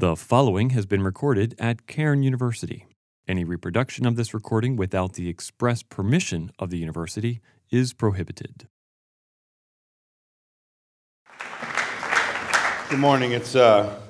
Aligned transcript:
The 0.00 0.16
following 0.16 0.70
has 0.70 0.86
been 0.86 1.02
recorded 1.02 1.54
at 1.58 1.86
Cairn 1.86 2.22
University. 2.22 2.86
Any 3.28 3.44
reproduction 3.44 4.06
of 4.06 4.16
this 4.16 4.32
recording 4.32 4.74
without 4.74 5.12
the 5.12 5.28
express 5.28 5.82
permission 5.82 6.50
of 6.58 6.70
the 6.70 6.78
university 6.78 7.42
is 7.70 7.92
prohibited. 7.92 8.66
Good 12.88 12.98
morning. 12.98 13.32
It's 13.32 13.54
a 13.54 14.00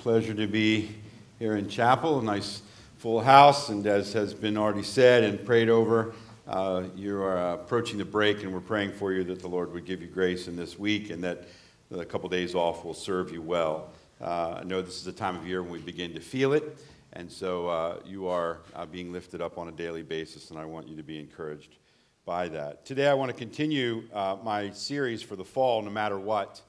pleasure 0.00 0.34
to 0.34 0.48
be 0.48 0.96
here 1.38 1.54
in 1.54 1.68
chapel. 1.68 2.18
A 2.18 2.24
nice 2.24 2.62
full 2.98 3.20
house, 3.20 3.68
and 3.68 3.86
as 3.86 4.12
has 4.14 4.34
been 4.34 4.56
already 4.56 4.82
said 4.82 5.22
and 5.22 5.46
prayed 5.46 5.68
over, 5.68 6.12
uh, 6.48 6.82
you 6.96 7.22
are 7.22 7.52
approaching 7.52 7.98
the 7.98 8.04
break, 8.04 8.42
and 8.42 8.52
we're 8.52 8.58
praying 8.58 8.90
for 8.94 9.12
you 9.12 9.22
that 9.22 9.38
the 9.38 9.48
Lord 9.48 9.72
would 9.74 9.84
give 9.84 10.02
you 10.02 10.08
grace 10.08 10.48
in 10.48 10.56
this 10.56 10.76
week 10.76 11.10
and 11.10 11.22
that 11.22 11.46
a 11.92 12.04
couple 12.04 12.28
days 12.28 12.56
off 12.56 12.84
will 12.84 12.94
serve 12.94 13.30
you 13.30 13.40
well. 13.42 13.92
Uh, 14.20 14.58
I 14.60 14.64
know 14.64 14.82
this 14.82 15.00
is 15.00 15.06
a 15.06 15.12
time 15.12 15.34
of 15.34 15.46
year 15.46 15.62
when 15.62 15.72
we 15.72 15.78
begin 15.78 16.12
to 16.12 16.20
feel 16.20 16.52
it, 16.52 16.78
and 17.14 17.32
so 17.32 17.68
uh, 17.68 18.00
you 18.04 18.28
are 18.28 18.58
uh, 18.74 18.84
being 18.84 19.12
lifted 19.12 19.40
up 19.40 19.56
on 19.56 19.68
a 19.68 19.72
daily 19.72 20.02
basis, 20.02 20.50
and 20.50 20.58
I 20.58 20.66
want 20.66 20.88
you 20.88 20.96
to 20.96 21.02
be 21.02 21.18
encouraged 21.18 21.78
by 22.26 22.48
that. 22.48 22.84
Today, 22.84 23.06
I 23.06 23.14
want 23.14 23.30
to 23.30 23.36
continue 23.36 24.02
uh, 24.12 24.36
my 24.44 24.72
series 24.72 25.22
for 25.22 25.36
the 25.36 25.44
fall, 25.44 25.80
no 25.80 25.90
matter 25.90 26.18
what. 26.18 26.60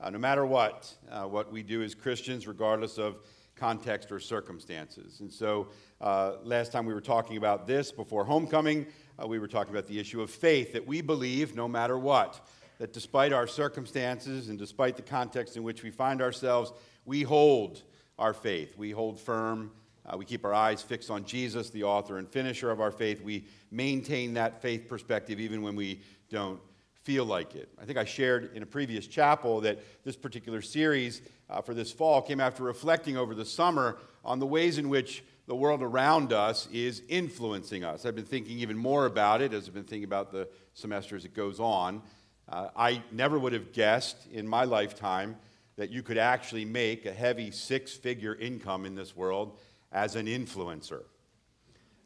Uh, 0.00 0.10
no 0.10 0.18
matter 0.18 0.46
what, 0.46 0.94
uh, 1.10 1.24
what 1.24 1.50
we 1.50 1.64
do 1.64 1.82
as 1.82 1.92
Christians, 1.92 2.46
regardless 2.46 2.98
of 2.98 3.16
context 3.56 4.12
or 4.12 4.20
circumstances. 4.20 5.18
And 5.18 5.32
so, 5.32 5.68
last 6.00 6.70
time 6.70 6.86
we 6.86 6.94
were 6.94 7.00
talking 7.00 7.36
about 7.36 7.66
this 7.66 7.90
before 7.90 8.24
homecoming, 8.24 8.86
we 9.26 9.40
were 9.40 9.48
talking 9.48 9.74
about 9.74 9.88
the 9.88 9.98
issue 9.98 10.22
of 10.22 10.30
faith 10.30 10.72
that 10.72 10.86
we 10.86 11.00
believe 11.00 11.56
no 11.56 11.66
matter 11.66 11.98
what 11.98 12.40
that 12.82 12.92
despite 12.92 13.32
our 13.32 13.46
circumstances 13.46 14.48
and 14.48 14.58
despite 14.58 14.96
the 14.96 15.02
context 15.02 15.56
in 15.56 15.62
which 15.62 15.84
we 15.84 15.90
find 15.92 16.20
ourselves, 16.20 16.72
we 17.04 17.22
hold 17.22 17.80
our 18.18 18.34
faith. 18.34 18.76
We 18.76 18.90
hold 18.90 19.20
firm. 19.20 19.70
Uh, 20.04 20.16
we 20.16 20.24
keep 20.24 20.44
our 20.44 20.52
eyes 20.52 20.82
fixed 20.82 21.08
on 21.08 21.24
Jesus, 21.24 21.70
the 21.70 21.84
author 21.84 22.18
and 22.18 22.28
finisher 22.28 22.72
of 22.72 22.80
our 22.80 22.90
faith. 22.90 23.22
We 23.22 23.46
maintain 23.70 24.34
that 24.34 24.60
faith 24.60 24.88
perspective 24.88 25.38
even 25.38 25.62
when 25.62 25.76
we 25.76 26.00
don't 26.28 26.58
feel 27.04 27.24
like 27.24 27.54
it. 27.54 27.68
I 27.80 27.84
think 27.84 27.98
I 27.98 28.04
shared 28.04 28.50
in 28.52 28.64
a 28.64 28.66
previous 28.66 29.06
chapel 29.06 29.60
that 29.60 29.78
this 30.02 30.16
particular 30.16 30.60
series 30.60 31.22
uh, 31.48 31.60
for 31.60 31.74
this 31.74 31.92
fall 31.92 32.20
came 32.20 32.40
after 32.40 32.64
reflecting 32.64 33.16
over 33.16 33.32
the 33.32 33.44
summer 33.44 33.98
on 34.24 34.40
the 34.40 34.46
ways 34.46 34.78
in 34.78 34.88
which 34.88 35.22
the 35.46 35.54
world 35.54 35.84
around 35.84 36.32
us 36.32 36.66
is 36.72 37.04
influencing 37.08 37.84
us. 37.84 38.04
I've 38.04 38.16
been 38.16 38.24
thinking 38.24 38.58
even 38.58 38.76
more 38.76 39.06
about 39.06 39.40
it 39.40 39.52
as 39.52 39.68
I've 39.68 39.74
been 39.74 39.84
thinking 39.84 40.02
about 40.02 40.32
the 40.32 40.48
semester 40.74 41.14
as 41.14 41.24
it 41.24 41.32
goes 41.32 41.60
on. 41.60 42.02
Uh, 42.48 42.68
I 42.76 43.02
never 43.10 43.38
would 43.38 43.52
have 43.52 43.72
guessed 43.72 44.16
in 44.32 44.46
my 44.46 44.64
lifetime 44.64 45.36
that 45.76 45.90
you 45.90 46.02
could 46.02 46.18
actually 46.18 46.64
make 46.64 47.06
a 47.06 47.12
heavy 47.12 47.50
six 47.50 47.92
figure 47.92 48.34
income 48.34 48.84
in 48.84 48.94
this 48.94 49.16
world 49.16 49.58
as 49.90 50.16
an 50.16 50.26
influencer. 50.26 51.02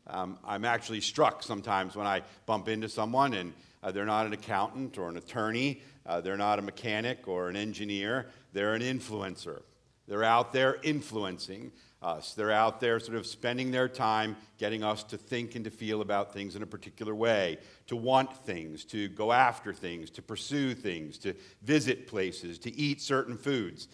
Um, 0.07 0.39
I'm 0.45 0.65
actually 0.65 1.01
struck 1.01 1.43
sometimes 1.43 1.97
when 1.97 2.07
I 2.07 2.23
bump 2.47 2.69
into 2.69 2.89
someone 2.89 3.35
and 3.35 3.53
uh, 3.83 3.91
they're 3.91 4.05
not 4.07 4.27
an 4.27 4.33
accountant 4.33 4.99
or 4.99 5.09
an 5.09 5.17
attorney, 5.17 5.83
uh, 6.07 6.21
they're 6.21 6.37
not 6.37 6.59
a 6.59 6.63
mechanic 6.63 7.27
or 7.27 7.49
an 7.49 7.57
engineer, 7.57 8.27
they're 8.53 8.75
an 8.75 8.83
influencer. 8.83 9.63
They're 10.07 10.25
out 10.25 10.53
there 10.53 10.79
influencing 10.85 11.73
us. 12.03 12.35
They're 12.35 12.53
out 12.53 12.81
there 12.81 13.01
sort 13.01 13.17
of 13.17 13.27
spending 13.27 13.71
their 13.71 13.89
time 13.89 14.37
getting 14.59 14.85
us 14.85 15.03
to 15.05 15.17
think 15.17 15.55
and 15.55 15.65
to 15.65 15.71
feel 15.71 16.01
about 16.01 16.33
things 16.33 16.57
in 16.57 16.63
a 16.63 16.67
particular 16.67 17.15
way, 17.15 17.59
to 17.87 17.97
want 17.97 18.37
things, 18.45 18.85
to 18.87 19.09
go 19.09 19.33
after 19.33 19.73
things, 19.73 20.11
to 20.11 20.23
pursue 20.23 20.75
things, 20.75 21.19
to 21.19 21.35
visit 21.63 22.07
places, 22.07 22.59
to 22.61 22.75
eat 22.77 23.01
certain 23.01 23.37
foods. 23.37 23.89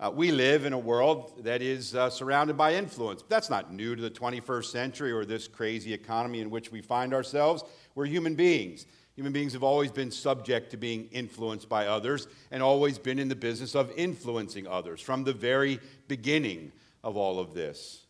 Uh, 0.00 0.10
we 0.10 0.32
live 0.32 0.64
in 0.64 0.72
a 0.72 0.78
world 0.78 1.44
that 1.44 1.62
is 1.62 1.94
uh, 1.94 2.10
surrounded 2.10 2.56
by 2.56 2.74
influence. 2.74 3.22
That's 3.28 3.50
not 3.50 3.72
new 3.72 3.94
to 3.94 4.02
the 4.02 4.10
21st 4.10 4.64
century 4.64 5.12
or 5.12 5.24
this 5.24 5.46
crazy 5.46 5.92
economy 5.92 6.40
in 6.40 6.50
which 6.50 6.72
we 6.72 6.80
find 6.80 7.14
ourselves. 7.14 7.62
We're 7.94 8.06
human 8.06 8.34
beings. 8.34 8.86
Human 9.14 9.32
beings 9.32 9.52
have 9.52 9.62
always 9.62 9.92
been 9.92 10.10
subject 10.10 10.70
to 10.70 10.76
being 10.76 11.08
influenced 11.12 11.68
by 11.68 11.86
others 11.86 12.26
and 12.50 12.62
always 12.62 12.98
been 12.98 13.18
in 13.18 13.28
the 13.28 13.36
business 13.36 13.76
of 13.76 13.92
influencing 13.96 14.66
others 14.66 15.00
from 15.00 15.22
the 15.22 15.34
very 15.34 15.78
beginning 16.08 16.72
of 17.02 17.16
all 17.16 17.38
of 17.38 17.54
this. 17.54 18.06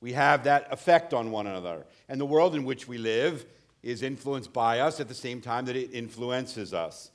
We 0.00 0.12
have 0.14 0.44
that 0.44 0.72
effect 0.72 1.14
on 1.14 1.30
one 1.30 1.46
another. 1.46 1.86
And 2.08 2.20
the 2.20 2.26
world 2.26 2.54
in 2.54 2.64
which 2.64 2.88
we 2.88 2.98
live 2.98 3.46
is 3.82 4.02
influenced 4.02 4.52
by 4.52 4.80
us 4.80 5.00
at 5.00 5.08
the 5.08 5.14
same 5.14 5.40
time 5.40 5.64
that 5.66 5.76
it 5.76 5.90
influences 5.92 6.74
us. 6.74 7.10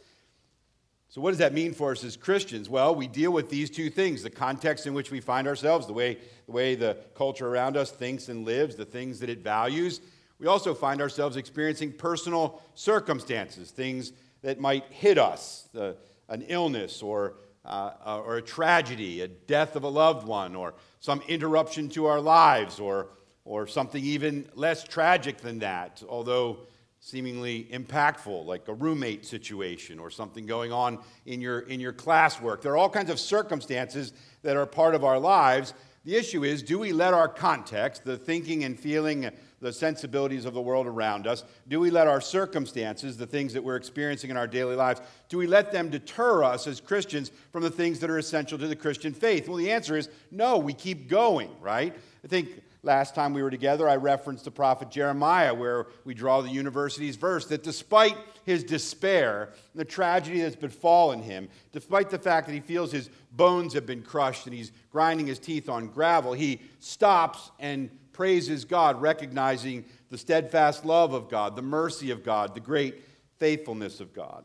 So, 1.10 1.22
what 1.22 1.32
does 1.32 1.40
that 1.40 1.54
mean 1.54 1.74
for 1.74 1.92
us 1.92 2.04
as 2.04 2.18
Christians? 2.18 2.70
Well, 2.70 2.94
we 2.94 3.08
deal 3.08 3.32
with 3.32 3.50
these 3.50 3.70
two 3.70 3.90
things 3.90 4.24
the 4.24 4.30
context 4.30 4.86
in 4.88 4.94
which 4.94 5.10
we 5.10 5.22
find 5.22 5.48
ourselves, 5.48 5.88
the 5.88 5.94
way, 5.94 6.18
the 6.46 6.52
way 6.52 6.76
the 6.76 6.98
culture 7.16 7.48
around 7.48 7.78
us 7.78 7.92
thinks 7.92 8.30
and 8.30 8.46
lives, 8.46 8.76
the 8.76 8.86
things 8.86 9.20
that 9.20 9.30
it 9.30 9.40
values. 9.40 10.02
We 10.40 10.48
also 10.48 10.74
find 10.74 11.02
ourselves 11.02 11.38
experiencing 11.38 11.94
personal 11.94 12.62
circumstances, 12.76 13.72
things 13.72 14.12
that 14.44 14.60
might 14.60 14.86
hit 14.92 15.18
us, 15.18 15.68
the, 15.74 15.98
an 16.30 16.44
illness 16.48 17.02
or 17.02 17.36
uh, 17.68 17.92
uh, 18.06 18.22
or 18.22 18.38
a 18.38 18.42
tragedy, 18.42 19.22
a 19.22 19.28
death 19.28 19.76
of 19.76 19.84
a 19.84 19.88
loved 19.88 20.26
one, 20.26 20.56
or 20.56 20.74
some 21.00 21.22
interruption 21.28 21.90
to 21.90 22.06
our 22.06 22.22
lives, 22.22 22.80
or, 22.80 23.10
or 23.46 23.68
something 23.68 24.04
even 24.04 24.50
less 24.56 24.84
tragic 24.84 25.38
than 25.38 25.60
that, 25.60 26.02
although 26.08 26.60
seemingly 27.00 27.66
impactful, 27.72 28.46
like 28.46 28.68
a 28.68 28.74
roommate 28.74 29.26
situation 29.26 30.00
or 30.00 30.10
something 30.10 30.46
going 30.46 30.72
on 30.72 31.00
in 31.26 31.40
your, 31.42 31.60
in 31.60 31.80
your 31.80 31.94
classwork. 31.94 32.62
There 32.62 32.74
are 32.74 32.78
all 32.78 32.90
kinds 32.90 33.10
of 33.10 33.20
circumstances 33.20 34.14
that 34.42 34.58
are 34.58 34.66
part 34.66 34.96
of 34.96 35.04
our 35.04 35.20
lives. 35.20 35.74
The 36.06 36.16
issue 36.16 36.44
is 36.44 36.64
do 36.64 36.80
we 36.80 36.94
let 36.94 37.14
our 37.14 37.28
context, 37.28 38.04
the 38.04 38.18
thinking 38.18 38.64
and 38.64 38.80
feeling, 38.80 39.30
the 39.60 39.74
sensibilities 39.74 40.46
of 40.46 40.54
the 40.54 40.62
world 40.62 40.88
around 40.88 41.28
us? 41.28 41.44
Do 41.68 41.80
we 41.80 41.90
let 41.90 42.08
our 42.08 42.22
circumstances, 42.22 43.18
the 43.18 43.26
things 43.26 43.54
that 43.54 43.64
we're 43.64 43.76
experiencing 43.76 44.30
in 44.30 44.38
our 44.38 44.48
daily 44.48 44.76
lives, 44.76 45.02
do 45.30 45.38
we 45.38 45.48
let 45.48 45.72
them 45.72 45.90
deter 45.90 46.44
us 46.44 46.68
as 46.68 46.80
Christians 46.80 47.32
from 47.52 47.64
the 47.64 47.72
things 47.72 48.00
that 48.00 48.10
are 48.10 48.18
essential 48.18 48.58
to 48.58 48.68
the 48.68 48.76
Christian 48.76 49.14
faith? 49.14 49.48
Well, 49.48 49.58
the 49.58 49.72
answer 49.72 49.98
is 49.98 50.10
no, 50.32 50.58
we 50.58 50.74
keep 50.74 51.10
going, 51.10 51.50
right? 51.60 51.96
I 52.24 52.28
think 52.28 52.62
last 52.84 53.16
time 53.16 53.34
we 53.34 53.44
were 53.44 53.50
together, 53.50 53.88
I 53.88 53.96
referenced 53.96 54.46
the 54.46 54.52
prophet 54.52 54.90
Jeremiah, 54.90 55.54
where 55.54 55.88
we 56.06 56.14
draw 56.14 56.42
the 56.42 56.50
university's 56.50 57.16
verse 57.16 57.46
that 57.48 57.64
despite 57.64 58.16
his 58.46 58.64
despair, 58.64 59.50
the 59.76 59.86
tragedy 59.86 60.42
that's 60.42 60.56
befallen 60.56 61.22
him, 61.22 61.50
despite 61.72 62.10
the 62.10 62.18
fact 62.18 62.48
that 62.48 62.54
he 62.54 62.60
feels 62.60 62.92
his 62.92 63.10
bones 63.32 63.74
have 63.74 63.86
been 63.86 64.02
crushed 64.02 64.48
and 64.48 64.56
he's 64.56 64.72
grinding 64.92 65.28
his 65.28 65.40
teeth 65.40 65.70
on 65.70 65.88
gravel, 65.88 66.34
he 66.34 66.62
stops 66.80 67.52
and 67.60 67.90
praises 68.18 68.66
God, 68.66 69.00
recognizing 69.00 69.86
the 70.10 70.18
steadfast 70.18 70.84
love 70.84 71.14
of 71.14 71.30
God, 71.30 71.56
the 71.56 71.62
mercy 71.62 72.10
of 72.10 72.24
God, 72.24 72.56
the 72.56 72.60
great 72.60 73.04
faithfulness 73.38 74.00
of 74.00 74.12
God. 74.12 74.44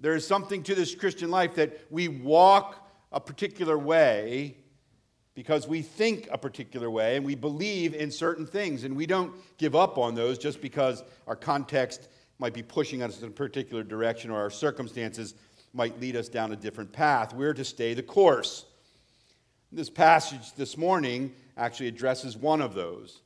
There 0.00 0.16
is 0.16 0.26
something 0.26 0.64
to 0.64 0.74
this 0.74 0.96
Christian 0.96 1.30
life 1.30 1.54
that 1.54 1.78
we 1.90 2.08
walk 2.08 2.90
a 3.12 3.20
particular 3.20 3.78
way 3.78 4.56
because 5.36 5.68
we 5.68 5.80
think 5.80 6.28
a 6.32 6.38
particular 6.38 6.90
way 6.90 7.14
and 7.14 7.24
we 7.24 7.36
believe 7.36 7.94
in 7.94 8.10
certain 8.10 8.44
things, 8.44 8.82
and 8.82 8.96
we 8.96 9.06
don't 9.06 9.32
give 9.58 9.76
up 9.76 9.96
on 9.96 10.16
those 10.16 10.36
just 10.36 10.60
because 10.60 11.04
our 11.28 11.36
context 11.36 12.08
might 12.40 12.52
be 12.52 12.64
pushing 12.64 13.00
us 13.00 13.22
in 13.22 13.28
a 13.28 13.30
particular 13.30 13.84
direction 13.84 14.28
or 14.28 14.40
our 14.40 14.50
circumstances 14.50 15.36
might 15.72 16.00
lead 16.00 16.16
us 16.16 16.28
down 16.28 16.50
a 16.50 16.56
different 16.56 16.92
path. 16.92 17.32
We're 17.32 17.54
to 17.54 17.64
stay 17.64 17.94
the 17.94 18.02
course. 18.02 18.64
This 19.70 19.88
passage 19.88 20.52
this 20.54 20.76
morning 20.76 21.32
actually 21.58 21.88
addresses 21.88 22.36
one 22.36 22.62
of 22.62 22.72
those. 22.72 23.20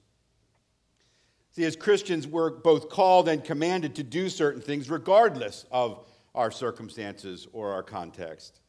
See, 1.52 1.64
as 1.64 1.76
Christians, 1.76 2.26
we're 2.26 2.50
both 2.50 2.88
called 2.88 3.28
and 3.28 3.44
commanded 3.44 3.94
to 3.96 4.02
do 4.02 4.30
certain 4.30 4.62
things 4.62 4.88
regardless 4.88 5.66
of 5.70 6.04
our 6.34 6.50
circumstances 6.50 7.46
or 7.52 7.72
our 7.72 7.82
context. 7.82 8.60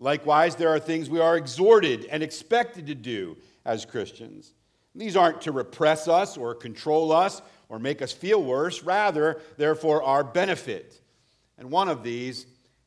Likewise, 0.00 0.56
there 0.56 0.68
are 0.68 0.80
things 0.80 1.08
we 1.08 1.20
are 1.20 1.36
exhorted 1.36 2.06
and 2.06 2.22
expected 2.22 2.88
to 2.88 2.94
do 2.94 3.36
as 3.64 3.84
Christians. 3.84 4.52
These 4.94 5.16
aren't 5.16 5.42
to 5.42 5.52
repress 5.52 6.08
us 6.08 6.36
or 6.36 6.54
control 6.54 7.12
us 7.12 7.40
or 7.68 7.78
make 7.78 8.02
us 8.02 8.12
feel 8.12 8.42
worse. 8.42 8.82
Rather, 8.82 9.40
they're 9.56 9.76
for 9.76 10.02
our 10.02 10.24
benefit. 10.24 11.00
And 11.56 11.70
one 11.70 11.88
of 11.88 12.02
these 12.02 12.46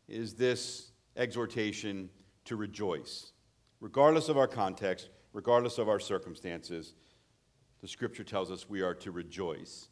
is 0.10 0.34
this 0.34 0.92
exhortation 1.16 2.10
to 2.46 2.58
rejoice. 2.58 3.31
Regardless 3.80 4.28
of 4.28 4.38
our 4.38 4.48
context, 4.48 5.10
regardless 5.33 5.78
of 5.78 5.89
our 5.89 6.00
circumstances, 6.00 6.94
the 7.81 7.88
scripture 7.88 8.24
tells 8.24 8.51
us 8.51 8.69
we 8.69 8.81
are 8.81 8.94
to 8.95 9.12
rejoice. 9.12 9.88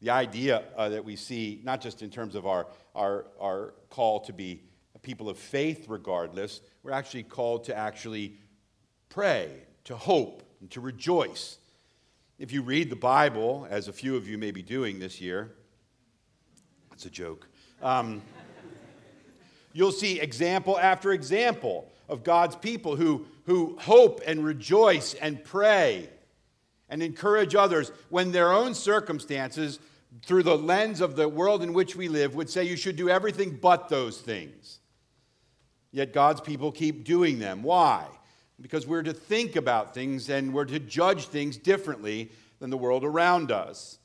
The 0.00 0.10
idea 0.10 0.64
uh, 0.76 0.90
that 0.90 1.04
we 1.04 1.16
see, 1.16 1.60
not 1.64 1.80
just 1.80 2.02
in 2.02 2.10
terms 2.10 2.34
of 2.34 2.46
our, 2.46 2.66
our, 2.94 3.26
our 3.40 3.74
call 3.90 4.20
to 4.20 4.32
be 4.32 4.62
people 5.02 5.28
of 5.28 5.38
faith, 5.38 5.86
regardless, 5.88 6.60
we're 6.82 6.92
actually 6.92 7.22
called 7.22 7.64
to 7.64 7.76
actually 7.76 8.34
pray, 9.08 9.50
to 9.84 9.96
hope, 9.96 10.42
and 10.60 10.70
to 10.70 10.80
rejoice. 10.80 11.58
If 12.38 12.52
you 12.52 12.62
read 12.62 12.90
the 12.90 12.96
Bible, 12.96 13.66
as 13.70 13.88
a 13.88 13.92
few 13.92 14.16
of 14.16 14.28
you 14.28 14.38
may 14.38 14.50
be 14.50 14.62
doing 14.62 14.98
this 14.98 15.20
year, 15.20 15.52
it's 16.92 17.06
a 17.06 17.10
joke, 17.10 17.48
um, 17.82 18.22
you'll 19.72 19.92
see 19.92 20.20
example 20.20 20.78
after 20.78 21.12
example 21.12 21.90
of 22.08 22.24
God's 22.24 22.56
people 22.56 22.96
who 22.96 23.26
who 23.48 23.74
hope 23.80 24.20
and 24.26 24.44
rejoice 24.44 25.14
and 25.14 25.42
pray 25.42 26.06
and 26.90 27.02
encourage 27.02 27.54
others 27.54 27.90
when 28.10 28.30
their 28.30 28.52
own 28.52 28.74
circumstances, 28.74 29.78
through 30.26 30.42
the 30.42 30.56
lens 30.56 31.00
of 31.00 31.16
the 31.16 31.26
world 31.26 31.62
in 31.62 31.72
which 31.72 31.96
we 31.96 32.08
live, 32.08 32.34
would 32.34 32.50
say 32.50 32.64
you 32.64 32.76
should 32.76 32.96
do 32.96 33.08
everything 33.08 33.58
but 33.60 33.88
those 33.88 34.20
things. 34.20 34.80
Yet 35.92 36.12
God's 36.12 36.42
people 36.42 36.70
keep 36.70 37.04
doing 37.04 37.38
them. 37.38 37.62
Why? 37.62 38.06
Because 38.60 38.86
we're 38.86 39.02
to 39.02 39.14
think 39.14 39.56
about 39.56 39.94
things 39.94 40.28
and 40.28 40.52
we're 40.52 40.66
to 40.66 40.78
judge 40.78 41.28
things 41.28 41.56
differently 41.56 42.30
than 42.58 42.68
the 42.68 42.76
world 42.76 43.02
around 43.02 43.50
us. 43.50 43.98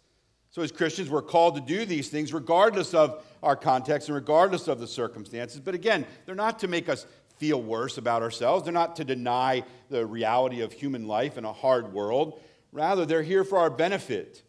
So, 0.51 0.61
as 0.61 0.71
Christians, 0.71 1.09
we're 1.09 1.21
called 1.21 1.55
to 1.55 1.61
do 1.61 1.83
these 1.83 2.07
things 2.07 2.31
regardless 2.31 2.93
of 2.93 3.25
our 3.41 3.57
context 3.57 4.07
and 4.07 4.15
regardless 4.15 4.69
of 4.69 4.79
the 4.79 4.87
circumstances. 4.87 5.59
But 5.59 5.75
again, 5.75 6.05
they're 6.25 6.33
not 6.33 6.59
to 6.59 6.69
make 6.69 6.87
us 6.87 7.05
feel 7.43 7.61
worse 7.61 7.97
about 7.97 8.21
ourselves, 8.21 8.63
they're 8.63 8.71
not 8.71 8.95
to 8.95 9.03
deny 9.03 9.61
the 9.89 10.05
reality 10.05 10.61
of 10.61 10.71
human 10.71 11.09
life 11.09 11.37
in 11.37 11.43
a 11.43 11.51
hard 11.51 11.91
world. 11.91 12.39
Rather, 12.71 13.05
they're 13.05 13.21
here 13.21 13.43
for 13.43 13.57
our 13.57 13.69
benefit. 13.69 14.43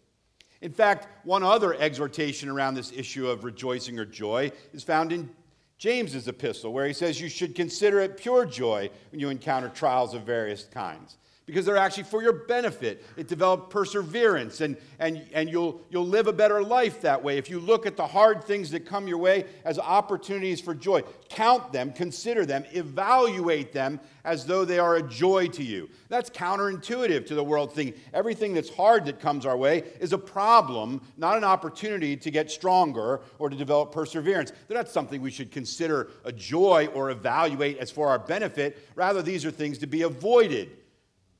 In 0.62 0.70
fact, 0.70 1.08
one 1.26 1.42
other 1.42 1.74
exhortation 1.74 2.48
around 2.48 2.74
this 2.74 2.92
issue 2.92 3.26
of 3.26 3.42
rejoicing 3.42 3.98
or 3.98 4.04
joy 4.04 4.52
is 4.72 4.84
found 4.84 5.10
in 5.10 5.28
James's 5.76 6.28
epistle, 6.28 6.72
where 6.72 6.86
he 6.86 6.92
says 6.92 7.20
you 7.20 7.28
should 7.28 7.56
consider 7.56 7.98
it 7.98 8.16
pure 8.16 8.46
joy 8.46 8.88
when 9.10 9.18
you 9.18 9.28
encounter 9.28 9.70
trials 9.70 10.14
of 10.14 10.22
various 10.22 10.62
kinds 10.62 11.16
because 11.46 11.66
they're 11.66 11.76
actually 11.76 12.04
for 12.04 12.22
your 12.22 12.32
benefit. 12.32 13.04
It 13.16 13.28
develops 13.28 13.72
perseverance, 13.72 14.60
and, 14.60 14.76
and, 14.98 15.26
and 15.32 15.50
you'll, 15.50 15.80
you'll 15.90 16.06
live 16.06 16.26
a 16.26 16.32
better 16.32 16.62
life 16.62 17.02
that 17.02 17.22
way 17.22 17.36
if 17.36 17.50
you 17.50 17.60
look 17.60 17.86
at 17.86 17.96
the 17.96 18.06
hard 18.06 18.44
things 18.44 18.70
that 18.70 18.86
come 18.86 19.06
your 19.06 19.18
way 19.18 19.44
as 19.64 19.78
opportunities 19.78 20.60
for 20.60 20.74
joy. 20.74 21.02
Count 21.28 21.72
them, 21.72 21.92
consider 21.92 22.46
them, 22.46 22.64
evaluate 22.72 23.72
them 23.72 24.00
as 24.24 24.46
though 24.46 24.64
they 24.64 24.78
are 24.78 24.96
a 24.96 25.02
joy 25.02 25.46
to 25.48 25.62
you. 25.62 25.90
That's 26.08 26.30
counterintuitive 26.30 27.26
to 27.26 27.34
the 27.34 27.44
world 27.44 27.74
thing. 27.74 27.92
Everything 28.14 28.54
that's 28.54 28.70
hard 28.70 29.04
that 29.04 29.20
comes 29.20 29.44
our 29.44 29.56
way 29.56 29.84
is 30.00 30.14
a 30.14 30.18
problem, 30.18 31.02
not 31.18 31.36
an 31.36 31.44
opportunity 31.44 32.16
to 32.16 32.30
get 32.30 32.50
stronger 32.50 33.20
or 33.38 33.50
to 33.50 33.56
develop 33.56 33.92
perseverance. 33.92 34.50
They're 34.66 34.78
not 34.78 34.88
something 34.88 35.20
we 35.20 35.30
should 35.30 35.50
consider 35.50 36.08
a 36.24 36.32
joy 36.32 36.88
or 36.94 37.10
evaluate 37.10 37.76
as 37.78 37.90
for 37.90 38.08
our 38.08 38.18
benefit. 38.18 38.88
Rather, 38.94 39.20
these 39.20 39.44
are 39.44 39.50
things 39.50 39.76
to 39.78 39.86
be 39.86 40.02
avoided 40.02 40.70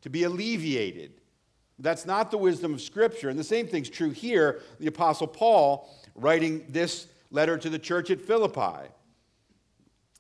to 0.05 0.11
be 0.11 0.25
alleviated. 0.25 1.13
That's 1.79 2.05
not 2.05 2.31
the 2.31 2.37
wisdom 2.37 2.75
of 2.75 2.83
Scripture. 2.83 3.31
And 3.31 3.39
the 3.39 3.43
same 3.43 3.67
thing's 3.67 3.89
true 3.89 4.11
here. 4.11 4.61
The 4.79 4.87
Apostle 4.87 5.27
Paul 5.27 5.89
writing 6.15 6.67
this 6.69 7.07
letter 7.31 7.57
to 7.57 7.71
the 7.71 7.79
church 7.79 8.11
at 8.11 8.21
Philippi. 8.21 8.91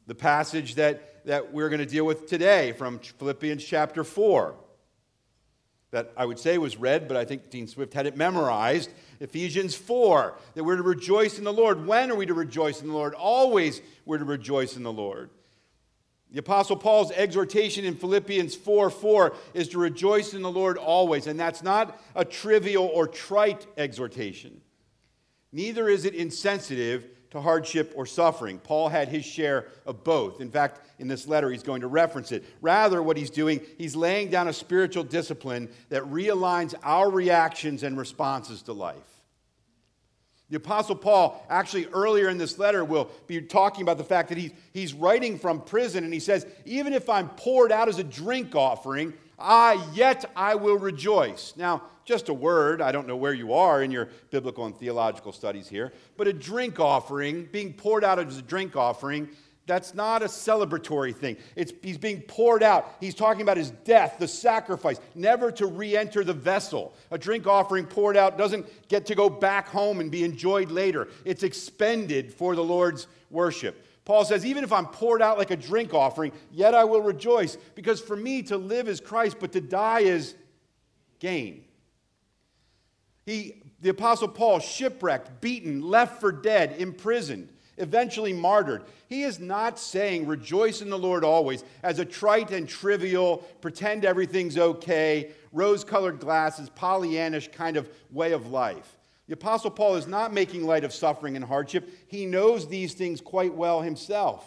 The 0.07 0.15
passage 0.15 0.77
that, 0.77 1.27
that 1.27 1.53
we're 1.53 1.69
going 1.69 1.81
to 1.81 1.87
deal 1.87 2.07
with 2.07 2.27
today 2.27 2.73
from 2.73 2.99
Philippians 2.99 3.63
chapter 3.63 4.05
4, 4.05 4.55
that 5.91 6.13
I 6.17 6.25
would 6.25 6.39
say 6.39 6.57
was 6.57 6.79
read, 6.79 7.07
but 7.07 7.19
I 7.19 7.27
think 7.27 7.51
Dean 7.51 7.69
Swift 7.69 7.93
had 7.93 8.07
it 8.07 8.17
memorized. 8.17 8.89
Ephesians 9.21 9.75
4, 9.75 10.35
that 10.55 10.65
we're 10.65 10.77
to 10.77 10.83
rejoice 10.83 11.37
in 11.37 11.45
the 11.45 11.53
Lord. 11.53 11.87
When 11.87 12.11
are 12.11 12.17
we 12.17 12.25
to 12.25 12.33
rejoice 12.33 12.81
in 12.81 12.89
the 12.89 12.95
Lord? 12.95 13.13
Always 13.13 13.83
we're 14.07 14.17
to 14.17 14.25
rejoice 14.25 14.79
in 14.79 14.83
the 14.83 14.91
Lord. 14.91 15.29
The 16.35 16.41
Apostle 16.41 16.77
Paul's 16.77 17.13
exhortation 17.13 17.85
in 17.85 17.95
Philippians 17.95 18.57
4 18.57 18.91
4 18.91 19.37
is 19.55 19.69
to 19.69 19.79
rejoice 19.79 20.35
in 20.35 20.43
the 20.43 20.51
Lord 20.51 20.77
always. 20.77 21.29
And 21.29 21.39
that's 21.39 21.63
not 21.63 22.03
a 22.17 22.25
trivial 22.25 22.91
or 22.93 23.07
trite 23.07 23.65
exhortation. 23.77 24.61
Neither 25.53 25.89
is 25.89 26.05
it 26.05 26.13
insensitive 26.13 27.07
to 27.31 27.41
hardship 27.41 27.93
or 27.95 28.05
suffering. 28.05 28.59
Paul 28.59 28.89
had 28.89 29.07
his 29.07 29.25
share 29.25 29.69
of 29.87 30.03
both. 30.03 30.41
In 30.41 30.51
fact, 30.51 30.81
in 30.99 31.07
this 31.07 31.29
letter, 31.29 31.51
he's 31.51 31.63
going 31.63 31.83
to 31.83 31.87
reference 31.87 32.33
it. 32.33 32.45
Rather, 32.61 33.01
what 33.01 33.17
he's 33.17 33.31
doing, 33.31 33.61
he's 33.79 33.95
laying 33.95 34.29
down 34.29 34.49
a 34.49 34.53
spiritual 34.53 35.05
discipline 35.05 35.69
that 35.89 36.03
realigns 36.03 36.75
our 36.83 37.13
reactions 37.13 37.85
and 37.85 37.97
responses 37.97 38.61
to 38.63 38.73
life. 38.73 39.14
The 40.55 40.61
Apostle 40.61 40.95
Paul, 40.95 41.45
actually 41.51 41.87
earlier 41.87 42.29
in 42.29 42.39
this 42.39 42.61
letter, 42.61 42.85
will 42.85 43.11
be 43.27 43.41
talking 43.41 43.83
about 43.83 43.99
the 43.99 44.05
fact 44.05 44.29
that 44.29 44.39
he's, 44.39 44.53
he's 44.73 44.95
writing 44.95 45.37
from 45.37 45.61
prison, 45.61 46.05
and 46.05 46.15
he 46.15 46.21
says, 46.21 46.47
Even 46.65 46.93
if 46.93 47.11
I'm 47.11 47.29
poured 47.31 47.73
out 47.73 47.89
as 47.89 47.99
a 47.99 48.05
drink 48.05 48.55
offering, 48.55 49.15
I 49.37 49.85
yet 49.95 50.31
I 50.37 50.55
will 50.55 50.79
rejoice. 50.79 51.55
Now, 51.57 51.83
just 52.05 52.29
a 52.29 52.33
word, 52.33 52.81
I 52.81 52.93
don't 52.93 53.09
know 53.09 53.17
where 53.17 53.33
you 53.33 53.53
are 53.53 53.83
in 53.83 53.91
your 53.91 54.11
biblical 54.31 54.65
and 54.65 54.77
theological 54.77 55.33
studies 55.33 55.69
here, 55.69 55.93
but 56.17 56.29
a 56.29 56.33
drink 56.33 56.79
offering, 56.79 57.49
being 57.51 57.73
poured 57.73 58.05
out 58.05 58.21
as 58.21 58.39
a 58.39 58.43
drink 58.43 58.77
offering, 58.77 59.31
that's 59.67 59.95
not 59.95 60.23
a 60.23 60.27
celebratory 60.27 61.15
thing. 61.15 61.37
It's, 61.57 61.73
he's 61.83 61.97
being 61.97 62.21
poured 62.23 62.63
out. 62.63 62.97
He's 63.01 63.15
talking 63.15 63.41
about 63.41 63.57
his 63.57 63.71
death, 63.71 64.17
the 64.19 64.29
sacrifice, 64.29 65.01
never 65.15 65.51
to 65.53 65.67
re 65.67 65.97
enter 65.97 66.23
the 66.23 66.35
vessel. 66.35 66.95
A 67.11 67.17
drink 67.17 67.47
offering 67.47 67.87
poured 67.87 68.17
out 68.17 68.37
doesn't 68.37 68.67
get 68.89 69.07
to 69.07 69.15
go 69.15 69.31
back 69.31 69.69
home 69.69 70.01
and 70.01 70.11
be 70.11 70.23
enjoyed 70.25 70.71
later, 70.71 71.09
it's 71.25 71.43
expended 71.43 72.33
for 72.33 72.55
the 72.55 72.65
Lord's 72.65 73.07
worship. 73.31 73.87
Paul 74.05 74.27
says, 74.27 74.45
even 74.45 74.65
if 74.65 74.73
I'm 74.73 74.85
poured 74.85 75.23
out 75.23 75.39
like 75.39 75.51
a 75.51 75.57
drink 75.57 75.95
offering, 75.95 76.33
yet 76.53 76.75
I 76.75 76.85
will 76.85 77.01
rejoice, 77.01 77.57
because 77.75 78.03
for 78.03 78.17
me 78.17 78.43
to 78.43 78.59
live 78.59 78.87
is 78.87 79.01
Christ, 79.01 79.39
but 79.41 79.53
to 79.53 79.63
die 79.63 80.01
is 80.01 80.35
gain. 81.21 81.65
He, 83.25 83.63
the 83.81 83.89
Apostle 83.89 84.29
Paul, 84.29 84.59
shipwrecked, 84.59 85.41
beaten, 85.41 85.81
left 85.81 86.21
for 86.21 86.33
dead, 86.33 86.75
imprisoned 86.77 87.49
eventually 87.77 88.33
martyred. 88.33 88.85
He 89.09 89.23
is 89.23 89.39
not 89.39 89.79
saying 89.79 90.27
rejoice 90.27 90.81
in 90.81 90.91
the 90.91 90.99
Lord 90.99 91.25
always 91.25 91.65
as 91.83 91.99
a 91.99 92.05
trite 92.05 92.51
and 92.51 92.69
trivial, 92.69 93.39
pretend 93.61 94.05
everything's 94.05 94.59
okay, 94.59 95.33
rose 95.53 95.85
colored 95.85 96.21
glasses, 96.21 96.71
Pollyannish 96.71 97.53
kind 97.53 97.77
of 97.77 97.89
way 98.11 98.33
of 98.33 98.49
life. 98.49 98.97
The 99.27 99.35
Apostle 99.35 99.71
Paul 99.71 99.97
is 99.97 100.07
not 100.07 100.35
making 100.35 100.65
light 100.65 100.85
of 100.85 100.93
suffering 100.93 101.37
and 101.37 101.45
hardship. 101.45 101.89
He 102.09 102.27
knows 102.27 102.69
these 102.69 102.95
things 102.95 103.21
quite 103.21 103.55
well 103.55 103.81
himself. 103.81 104.45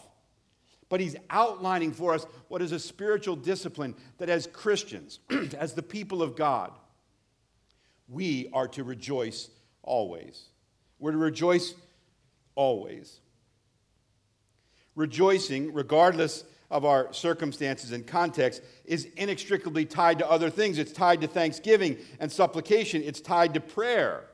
But 0.89 1.01
he's 1.01 1.15
outlining 1.29 1.91
for 1.91 2.13
us 2.13 2.25
what 2.47 2.61
is 2.61 2.71
a 2.71 2.79
spiritual 2.79 3.35
discipline 3.35 3.95
that 4.19 4.29
as 4.29 4.47
Christians, 4.47 5.19
as 5.57 5.73
the 5.73 5.83
people 5.83 6.21
of 6.21 6.35
God, 6.35 6.71
we 8.07 8.49
are 8.53 8.67
to 8.69 8.83
rejoice 8.83 9.49
always. 9.83 10.45
We're 10.99 11.11
to 11.11 11.17
rejoice 11.17 11.73
always. 12.57 13.21
Rejoicing, 14.95 15.73
regardless 15.73 16.43
of 16.69 16.83
our 16.83 17.13
circumstances 17.13 17.93
and 17.93 18.05
context, 18.05 18.61
is 18.83 19.07
inextricably 19.15 19.85
tied 19.85 20.19
to 20.19 20.29
other 20.29 20.49
things. 20.49 20.79
It's 20.79 20.91
tied 20.91 21.21
to 21.21 21.27
thanksgiving 21.27 21.97
and 22.19 22.29
supplication, 22.29 23.01
it's 23.03 23.21
tied 23.21 23.53
to 23.53 23.61
prayer. 23.61 24.25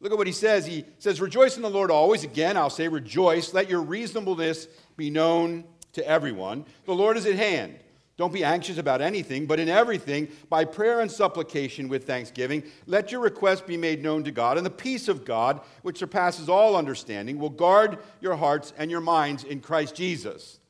Look 0.00 0.10
at 0.10 0.18
what 0.18 0.26
he 0.26 0.32
says. 0.32 0.66
He 0.66 0.84
says, 0.98 1.20
Rejoice 1.20 1.56
in 1.56 1.62
the 1.62 1.70
Lord 1.70 1.92
always. 1.92 2.24
Again, 2.24 2.56
I'll 2.56 2.70
say, 2.70 2.88
Rejoice. 2.88 3.54
Let 3.54 3.70
your 3.70 3.80
reasonableness 3.80 4.66
be 4.96 5.10
known 5.10 5.64
to 5.92 6.06
everyone. 6.06 6.66
The 6.86 6.94
Lord 6.94 7.16
is 7.16 7.24
at 7.24 7.36
hand. 7.36 7.78
Don't 8.22 8.32
be 8.32 8.44
anxious 8.44 8.78
about 8.78 9.00
anything, 9.00 9.46
but 9.46 9.58
in 9.58 9.68
everything, 9.68 10.28
by 10.48 10.64
prayer 10.64 11.00
and 11.00 11.10
supplication 11.10 11.88
with 11.88 12.06
thanksgiving, 12.06 12.62
let 12.86 13.10
your 13.10 13.20
requests 13.20 13.62
be 13.62 13.76
made 13.76 14.00
known 14.00 14.22
to 14.22 14.30
God, 14.30 14.56
and 14.56 14.64
the 14.64 14.70
peace 14.70 15.08
of 15.08 15.24
God, 15.24 15.60
which 15.82 15.98
surpasses 15.98 16.48
all 16.48 16.76
understanding, 16.76 17.36
will 17.36 17.50
guard 17.50 17.98
your 18.20 18.36
hearts 18.36 18.72
and 18.78 18.92
your 18.92 19.00
minds 19.00 19.42
in 19.42 19.60
Christ 19.60 19.96
Jesus. 19.96 20.60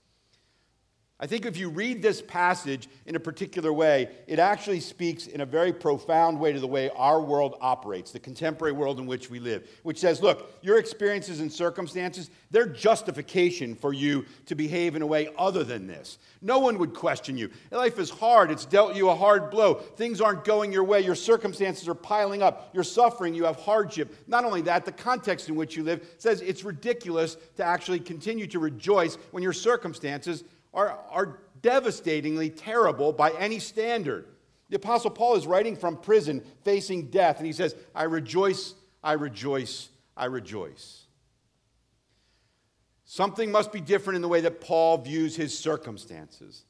I 1.23 1.27
think 1.29 1.47
if 1.47 1.57
you 1.57 1.69
read 1.69 2.03
this 2.03 2.21
passage 2.21 2.89
in 3.07 3.15
a 3.15 3.21
particular 3.21 3.73
way, 3.73 4.11
it 4.27 4.41
actually 4.41 4.81
speaks 4.81 5.29
in 5.29 5.41
a 5.41 5.47
very 5.47 5.73
profound 5.73 6.41
way 6.41 6.53
to 6.53 6.59
the 6.59 6.67
way 6.67 6.91
our 6.97 7.21
world 7.21 7.55
operates, 7.61 8.11
the 8.11 8.19
contemporary 8.19 8.73
world 8.73 8.99
in 8.99 9.07
which 9.07 9.31
we 9.31 9.39
live, 9.39 9.69
which 9.85 10.01
says, 10.01 10.21
look, 10.21 10.53
your 10.63 10.79
experiences 10.79 11.39
and 11.39 11.53
circumstances, 11.53 12.29
they're 12.51 12.67
justification 12.67 13.77
for 13.77 13.93
you 13.93 14.27
to 14.47 14.57
behave 14.57 14.97
in 14.97 15.03
a 15.03 15.07
way 15.07 15.29
other 15.39 15.63
than 15.63 15.87
this. 15.87 16.19
No 16.41 16.59
one 16.59 16.77
would 16.79 16.93
question 16.93 17.39
you. 17.39 17.51
Life 17.71 18.01
is 18.01 18.11
hard, 18.11 18.51
it's 18.51 18.65
dealt 18.65 18.97
you 18.97 19.09
a 19.09 19.15
hard 19.15 19.49
blow. 19.49 19.75
Things 19.75 20.21
aren't 20.21 20.43
going 20.43 20.73
your 20.73 20.83
way, 20.83 21.03
your 21.03 21.15
circumstances 21.15 21.87
are 21.87 21.95
piling 21.95 22.43
up, 22.43 22.71
you're 22.75 22.83
suffering, 22.83 23.33
you 23.33 23.45
have 23.45 23.61
hardship. 23.61 24.13
Not 24.27 24.45
only 24.45 24.63
that, 24.63 24.85
the 24.85 24.91
context 24.91 25.49
in 25.49 25.55
which 25.55 25.77
you 25.77 25.85
live 25.85 26.05
says 26.19 26.41
it's 26.41 26.65
ridiculous 26.65 27.37
to 27.59 27.65
actually 27.65 28.01
continue 28.01 28.49
to 28.49 28.59
rejoice 28.59 29.15
when 29.31 29.45
your 29.45 29.53
circumstances 29.53 30.43
are, 30.75 30.99
are 31.11 31.41
devastatingly 31.61 32.51
terrible 32.51 33.13
by 33.13 33.31
any 33.33 33.59
standard. 33.59 34.27
The 34.69 34.77
Apostle 34.77 35.11
Paul 35.11 35.37
is 35.37 35.47
writing 35.47 35.77
from 35.77 35.97
prison, 35.97 36.43
facing 36.65 37.11
death, 37.11 37.39
and 37.39 37.47
he 37.47 37.53
says, 37.53 37.75
I 37.95 38.05
rejoice, 38.05 38.75
I 39.03 39.13
rejoice, 39.13 39.91
I 40.17 40.27
rejoice. 40.27 41.05
Something 43.05 43.53
must 43.53 43.71
be 43.73 43.81
different 43.81 44.17
in 44.17 44.23
the 44.23 44.29
way 44.29 44.41
that 44.41 44.61
Paul 44.61 44.99
views 44.99 45.37
his 45.37 45.57
circumstances. 45.57 46.65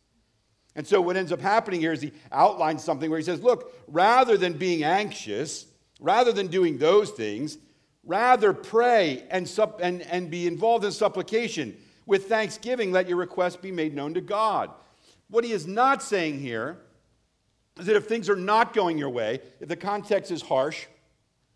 And 0.75 0.87
so, 0.87 1.01
what 1.01 1.17
ends 1.17 1.31
up 1.31 1.41
happening 1.41 1.81
here 1.81 1.93
is 1.93 2.01
he 2.01 2.13
outlines 2.33 2.83
something 2.83 3.11
where 3.11 3.19
he 3.19 3.25
says, 3.25 3.43
Look, 3.43 3.73
rather 3.87 4.37
than 4.37 4.55
being 4.55 4.83
anxious, 4.83 5.67
rather 6.01 6.33
than 6.33 6.49
doing 6.49 6.79
those 6.79 7.11
things, 7.11 7.59
rather 8.05 8.53
pray 8.53 9.25
and, 9.31 9.47
sup- 9.47 9.81
and, 9.81 10.03
and 10.03 10.31
be 10.31 10.47
involved 10.47 10.85
in 10.85 10.91
supplication 10.91 11.77
with 12.07 12.27
thanksgiving, 12.27 12.93
let 12.93 13.09
your 13.09 13.19
requests 13.19 13.57
be 13.57 13.73
made 13.73 13.95
known 13.95 14.15
to 14.15 14.21
God. 14.21 14.71
What 15.29 15.45
he 15.45 15.53
is 15.53 15.67
not 15.67 16.03
saying 16.03 16.41
here 16.41 16.79
is 17.79 17.87
that 17.87 17.97
if 17.97 18.07
things 18.07 18.29
are 18.29 18.37
not 18.37 18.75
going 18.75 18.99
your 18.99 19.11
way, 19.11 19.41
if 19.61 19.69
the 19.69 19.77
context 19.77 20.31
is 20.31 20.43
harsh, 20.43 20.87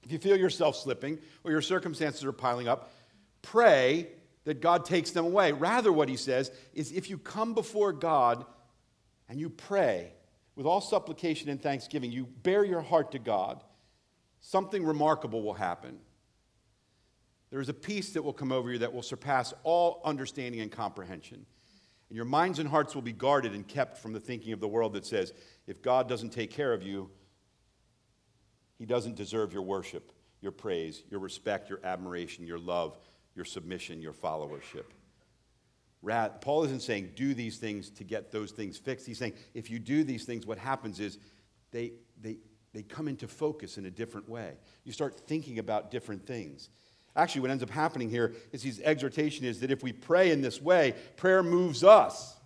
if 0.03 0.13
you 0.13 0.19
feel 0.19 0.37
yourself 0.37 0.77
slipping 0.77 1.19
or 1.45 1.51
your 1.51 1.61
circumstances 1.61 2.25
are 2.25 2.33
piling 2.33 2.69
up, 2.69 2.93
pray 3.43 4.09
that 4.45 4.61
God 4.61 4.85
takes 4.85 5.11
them 5.11 5.25
away. 5.25 5.53
Rather, 5.53 5.93
what 5.93 6.09
he 6.09 6.17
says 6.17 6.51
is 6.73 6.93
if 6.93 7.11
you 7.11 7.19
come 7.19 7.53
before 7.55 7.93
God 7.93 8.47
and 9.29 9.41
you 9.41 9.51
pray 9.51 10.13
with 10.55 10.65
all 10.65 10.81
supplication 10.81 11.51
and 11.51 11.61
thanksgiving, 11.61 12.13
you 12.13 12.27
bare 12.43 12.65
your 12.65 12.81
heart 12.81 13.13
to 13.13 13.19
God, 13.19 13.63
something 14.41 14.85
remarkable 14.85 15.43
will 15.43 15.55
happen. 15.55 15.99
There 17.51 17.61
is 17.61 17.69
a 17.69 17.75
peace 17.75 18.13
that 18.13 18.23
will 18.23 18.33
come 18.33 18.53
over 18.53 18.73
you 18.73 18.79
that 18.79 18.93
will 18.93 19.03
surpass 19.03 19.55
all 19.63 20.01
understanding 20.05 20.61
and 20.61 20.71
comprehension. 20.71 21.47
And 22.09 22.17
your 22.17 22.25
minds 22.25 22.59
and 22.59 22.69
hearts 22.69 22.95
will 22.95 23.03
be 23.03 23.13
guarded 23.13 23.53
and 23.53 23.67
kept 23.67 23.99
from 23.99 24.13
the 24.13 24.21
thinking 24.21 24.53
of 24.53 24.61
the 24.61 24.69
world 24.69 24.93
that 24.95 25.07
says, 25.07 25.33
if 25.67 25.83
God 25.83 26.09
doesn't 26.09 26.31
take 26.31 26.51
care 26.51 26.73
of 26.73 26.83
you, 26.83 27.11
he 28.79 28.87
doesn't 28.87 29.17
deserve 29.17 29.53
your 29.53 29.63
worship, 29.63 30.13
your 30.41 30.53
praise, 30.53 31.03
your 31.11 31.21
respect, 31.21 31.71
your 31.71 31.81
admiration, 31.83 32.47
your 32.47 32.59
love, 32.59 32.99
your 33.35 33.45
submission, 33.45 34.01
your 34.01 34.13
followership. 34.13 34.85
Paul 36.41 36.65
isn't 36.65 36.83
saying 36.83 37.13
do 37.17 37.35
these 37.35 37.59
things 37.59 37.91
to 37.91 38.05
get 38.05 38.31
those 38.31 38.53
things 38.53 38.79
fixed. 38.79 39.07
He's 39.07 39.19
saying 39.19 39.33
if 39.55 39.71
you 39.71 39.79
do 39.79 40.05
these 40.05 40.25
things, 40.25 40.47
what 40.47 40.59
happens 40.59 41.01
is 41.01 41.19
they, 41.73 41.95
they, 42.21 42.37
they 42.73 42.83
come 42.83 43.09
into 43.09 43.27
focus 43.27 43.79
in 43.79 43.87
a 43.87 43.91
different 43.91 44.29
way. 44.29 44.53
You 44.85 44.93
start 44.93 45.27
thinking 45.27 45.59
about 45.59 45.91
different 45.91 46.27
things. 46.27 46.71
Actually, 47.17 47.41
what 47.41 47.51
ends 47.51 47.63
up 47.63 47.71
happening 47.71 48.11
here 48.11 48.35
is 48.53 48.63
his 48.63 48.81
exhortation 48.81 49.45
is 49.45 49.61
that 49.61 49.71
if 49.71 49.83
we 49.83 49.93
pray 49.93 50.31
in 50.31 50.43
this 50.43 50.61
way, 50.61 50.95
prayer 51.17 51.43
moves 51.43 51.83
us. 51.83 52.37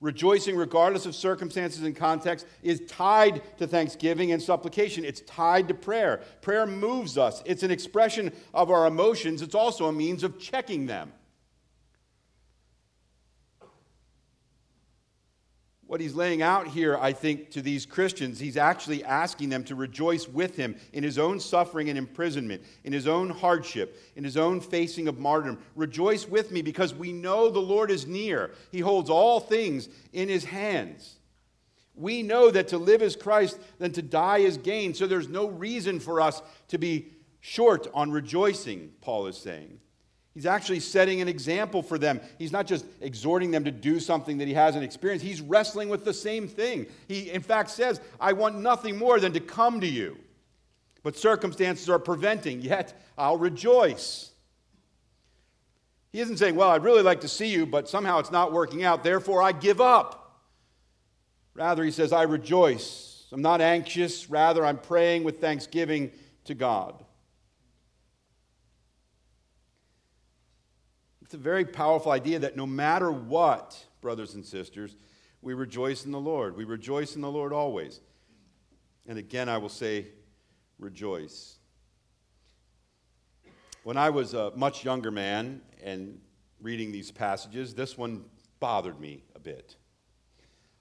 Rejoicing, 0.00 0.56
regardless 0.56 1.06
of 1.06 1.14
circumstances 1.14 1.82
and 1.82 1.94
context, 1.94 2.46
is 2.62 2.82
tied 2.88 3.42
to 3.58 3.66
thanksgiving 3.66 4.30
and 4.32 4.40
supplication. 4.40 5.04
It's 5.04 5.22
tied 5.22 5.68
to 5.68 5.74
prayer. 5.74 6.20
Prayer 6.40 6.66
moves 6.66 7.18
us, 7.18 7.42
it's 7.44 7.62
an 7.62 7.70
expression 7.70 8.32
of 8.54 8.70
our 8.70 8.86
emotions, 8.86 9.42
it's 9.42 9.56
also 9.56 9.86
a 9.86 9.92
means 9.92 10.22
of 10.22 10.38
checking 10.38 10.86
them. 10.86 11.12
What 15.88 16.02
he's 16.02 16.14
laying 16.14 16.42
out 16.42 16.68
here, 16.68 16.98
I 16.98 17.14
think, 17.14 17.50
to 17.52 17.62
these 17.62 17.86
Christians, 17.86 18.38
he's 18.38 18.58
actually 18.58 19.02
asking 19.02 19.48
them 19.48 19.64
to 19.64 19.74
rejoice 19.74 20.28
with 20.28 20.54
him 20.54 20.76
in 20.92 21.02
his 21.02 21.18
own 21.18 21.40
suffering 21.40 21.88
and 21.88 21.96
imprisonment, 21.96 22.62
in 22.84 22.92
his 22.92 23.08
own 23.08 23.30
hardship, 23.30 23.98
in 24.14 24.22
his 24.22 24.36
own 24.36 24.60
facing 24.60 25.08
of 25.08 25.18
martyrdom. 25.18 25.58
Rejoice 25.74 26.28
with 26.28 26.52
me 26.52 26.60
because 26.60 26.94
we 26.94 27.10
know 27.10 27.48
the 27.48 27.58
Lord 27.58 27.90
is 27.90 28.06
near. 28.06 28.50
He 28.70 28.80
holds 28.80 29.08
all 29.08 29.40
things 29.40 29.88
in 30.12 30.28
his 30.28 30.44
hands. 30.44 31.16
We 31.94 32.22
know 32.22 32.50
that 32.50 32.68
to 32.68 32.78
live 32.78 33.00
is 33.00 33.16
Christ, 33.16 33.58
then 33.78 33.92
to 33.92 34.02
die 34.02 34.38
is 34.38 34.58
gain. 34.58 34.92
So 34.92 35.06
there's 35.06 35.28
no 35.28 35.48
reason 35.48 36.00
for 36.00 36.20
us 36.20 36.42
to 36.68 36.76
be 36.76 37.12
short 37.40 37.88
on 37.94 38.10
rejoicing, 38.10 38.92
Paul 39.00 39.26
is 39.26 39.38
saying. 39.38 39.80
He's 40.38 40.46
actually 40.46 40.78
setting 40.78 41.20
an 41.20 41.26
example 41.26 41.82
for 41.82 41.98
them. 41.98 42.20
He's 42.38 42.52
not 42.52 42.64
just 42.64 42.84
exhorting 43.00 43.50
them 43.50 43.64
to 43.64 43.72
do 43.72 43.98
something 43.98 44.38
that 44.38 44.46
he 44.46 44.54
hasn't 44.54 44.84
experienced, 44.84 45.24
he's 45.24 45.40
wrestling 45.40 45.88
with 45.88 46.04
the 46.04 46.14
same 46.14 46.46
thing. 46.46 46.86
He, 47.08 47.28
in 47.32 47.42
fact, 47.42 47.70
says, 47.70 48.00
I 48.20 48.34
want 48.34 48.56
nothing 48.60 48.96
more 48.96 49.18
than 49.18 49.32
to 49.32 49.40
come 49.40 49.80
to 49.80 49.86
you. 49.88 50.16
But 51.02 51.16
circumstances 51.16 51.90
are 51.90 51.98
preventing, 51.98 52.60
yet 52.60 53.02
I'll 53.18 53.36
rejoice. 53.36 54.30
He 56.12 56.20
isn't 56.20 56.36
saying, 56.36 56.54
Well, 56.54 56.68
I'd 56.68 56.84
really 56.84 57.02
like 57.02 57.22
to 57.22 57.28
see 57.28 57.48
you, 57.48 57.66
but 57.66 57.88
somehow 57.88 58.20
it's 58.20 58.30
not 58.30 58.52
working 58.52 58.84
out, 58.84 59.02
therefore 59.02 59.42
I 59.42 59.50
give 59.50 59.80
up. 59.80 60.40
Rather, 61.54 61.82
he 61.82 61.90
says, 61.90 62.12
I 62.12 62.22
rejoice. 62.22 63.26
I'm 63.32 63.42
not 63.42 63.60
anxious, 63.60 64.30
rather, 64.30 64.64
I'm 64.64 64.78
praying 64.78 65.24
with 65.24 65.40
thanksgiving 65.40 66.12
to 66.44 66.54
God. 66.54 66.94
It's 71.28 71.34
a 71.34 71.36
very 71.36 71.66
powerful 71.66 72.10
idea 72.10 72.38
that 72.38 72.56
no 72.56 72.64
matter 72.64 73.12
what, 73.12 73.78
brothers 74.00 74.32
and 74.32 74.42
sisters, 74.42 74.96
we 75.42 75.52
rejoice 75.52 76.06
in 76.06 76.10
the 76.10 76.18
Lord. 76.18 76.56
We 76.56 76.64
rejoice 76.64 77.16
in 77.16 77.20
the 77.20 77.30
Lord 77.30 77.52
always. 77.52 78.00
And 79.06 79.18
again, 79.18 79.46
I 79.46 79.58
will 79.58 79.68
say, 79.68 80.06
rejoice. 80.78 81.58
When 83.82 83.98
I 83.98 84.08
was 84.08 84.32
a 84.32 84.52
much 84.56 84.86
younger 84.86 85.10
man 85.10 85.60
and 85.84 86.18
reading 86.62 86.92
these 86.92 87.10
passages, 87.10 87.74
this 87.74 87.98
one 87.98 88.24
bothered 88.58 88.98
me 88.98 89.22
a 89.36 89.38
bit. 89.38 89.76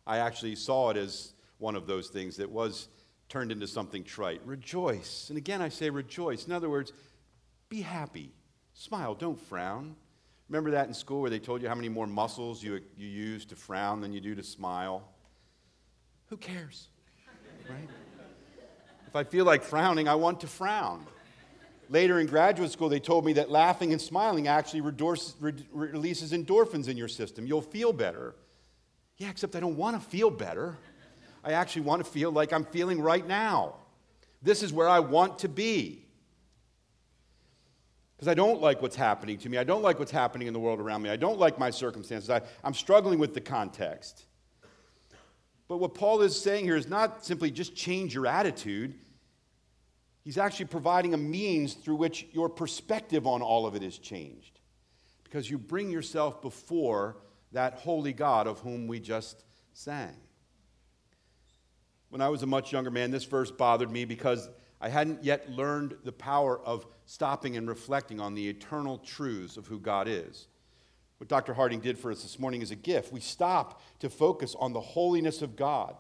I 0.06 0.20
actually 0.20 0.56
saw 0.56 0.92
it 0.92 0.96
as 0.96 1.34
one 1.58 1.76
of 1.76 1.88
those 1.88 2.08
things 2.08 2.38
that 2.38 2.50
was 2.50 2.88
turned 3.28 3.52
into 3.52 3.68
something 3.68 4.06
trite. 4.06 4.40
Rejoice. 4.46 5.26
And 5.28 5.38
again, 5.38 5.62
I 5.62 5.68
say 5.68 5.90
rejoice. 5.90 6.48
In 6.48 6.54
other 6.54 6.70
words, 6.70 6.94
be 7.68 7.82
happy. 7.82 8.32
Smile, 8.74 9.14
don't 9.14 9.38
frown. 9.38 9.98
Remember 10.50 10.72
that 10.72 10.88
in 10.88 10.94
school 10.94 11.22
where 11.22 11.30
they 11.30 11.40
told 11.40 11.62
you 11.62 11.68
how 11.68 11.76
many 11.76 11.90
more 11.90 12.08
muscles 12.08 12.64
you, 12.64 12.80
you 12.96 13.08
use 13.08 13.46
to 13.46 13.56
frown 13.56 14.00
than 14.00 14.14
you 14.14 14.22
do 14.22 14.34
to 14.36 14.44
smile? 14.44 15.10
Who 16.28 16.38
cares? 16.38 16.88
Right? 17.70 17.90
If 19.08 19.16
I 19.16 19.24
feel 19.24 19.46
like 19.46 19.64
frowning, 19.64 20.08
I 20.08 20.16
want 20.16 20.40
to 20.42 20.48
frown. 20.48 21.06
Later 21.90 22.20
in 22.20 22.28
graduate 22.28 22.72
school, 22.72 22.90
they 22.90 23.00
told 23.00 23.26
me 23.26 23.34
that 23.34 23.50
laughing 23.50 23.92
and 23.92 24.02
smiling 24.02 24.48
actually 24.48 24.82
releases 24.82 26.32
endorphins 26.32 26.88
in 26.90 26.98
your 26.98 27.08
system. 27.08 27.46
You'll 27.46 27.62
feel 27.62 27.94
better. 27.94 28.36
Yeah, 29.18 29.30
except 29.30 29.56
I 29.56 29.60
don't 29.60 29.78
want 29.78 30.02
to 30.02 30.10
feel 30.10 30.30
better. 30.30 30.78
I 31.44 31.54
actually 31.54 31.84
want 31.84 32.04
to 32.04 32.12
feel 32.12 32.32
like 32.32 32.52
I'm 32.52 32.66
feeling 32.66 33.02
right 33.02 33.26
now. 33.26 33.76
This 34.42 34.64
is 34.64 34.74
where 34.74 34.88
I 34.88 35.00
want 35.00 35.40
to 35.40 35.50
be 35.50 36.07
because 38.18 38.28
I 38.28 38.34
don't 38.34 38.60
like 38.60 38.82
what's 38.82 38.96
happening 38.96 39.38
to 39.40 39.50
me. 39.50 39.60
I 39.60 39.64
don't 39.64 39.84
like 39.84 40.00
what's 40.00 40.12
happening 40.12 40.48
in 40.48 40.54
the 40.54 40.60
world 40.60 40.80
around 40.80 41.04
me. 41.04 41.12
I 41.12 41.18
don't 41.18 41.38
like 41.38 41.60
my 41.60 41.70
circumstances. 41.70 42.32
I, 42.32 42.42
I'm 42.64 42.74
struggling 42.74 43.20
with 43.20 43.36
the 43.36 43.42
context. 43.42 44.26
But 45.68 45.78
what 45.78 45.94
Paul 45.94 46.22
is 46.22 46.40
saying 46.40 46.66
here 46.66 46.76
is 46.76 46.88
not 46.88 47.24
simply 47.24 47.52
just 47.52 47.76
change 47.76 48.16
your 48.16 48.26
attitude. 48.26 48.96
He's 50.24 50.40
actually 50.40 50.66
providing 50.66 51.14
a 51.14 51.18
means 51.18 51.76
through 51.76 51.98
which 51.98 52.26
your 52.32 52.50
perspective 52.50 53.28
on 53.28 53.44
all 53.44 53.68
of 53.68 53.76
it 53.76 53.84
is 53.84 54.00
changed. 54.00 54.60
Because 55.24 55.50
you 55.50 55.60
bring 55.60 55.92
yourself 55.92 56.42
before 56.42 57.18
that 57.52 57.76
holy 57.76 58.14
God 58.14 58.48
of 58.48 58.60
whom 58.62 58.88
we 58.88 59.00
just 59.00 59.44
sang. 59.74 60.16
When 62.10 62.22
I 62.22 62.30
was 62.30 62.42
a 62.42 62.48
much 62.48 62.72
younger 62.72 62.90
man, 62.90 63.12
this 63.12 63.26
verse 63.26 63.52
bothered 63.52 63.92
me 63.92 64.06
because 64.06 64.50
I 64.80 64.90
hadn't 64.90 65.24
yet 65.24 65.50
learned 65.50 65.96
the 66.04 66.12
power 66.12 66.60
of 66.60 66.86
stopping 67.06 67.58
and 67.58 67.68
reflecting 67.68 68.20
on 68.20 68.36
the 68.36 68.48
eternal 68.48 69.00
truths 69.00 69.58
of 69.58 69.68
who 69.68 69.80
God 69.80 70.08
is. 70.08 70.48
What 71.18 71.30
Dr. 71.30 71.54
Harding 71.54 71.80
did 71.80 71.98
for 71.98 72.12
us 72.12 72.22
this 72.22 72.38
morning 72.38 72.62
is 72.62 72.70
a 72.70 72.76
gift. 72.76 73.12
We 73.12 73.20
stop 73.20 73.82
to 74.00 74.10
focus 74.10 74.56
on 74.60 74.74
the 74.74 74.82
holiness 74.82 75.42
of 75.42 75.56
God. 75.56 75.96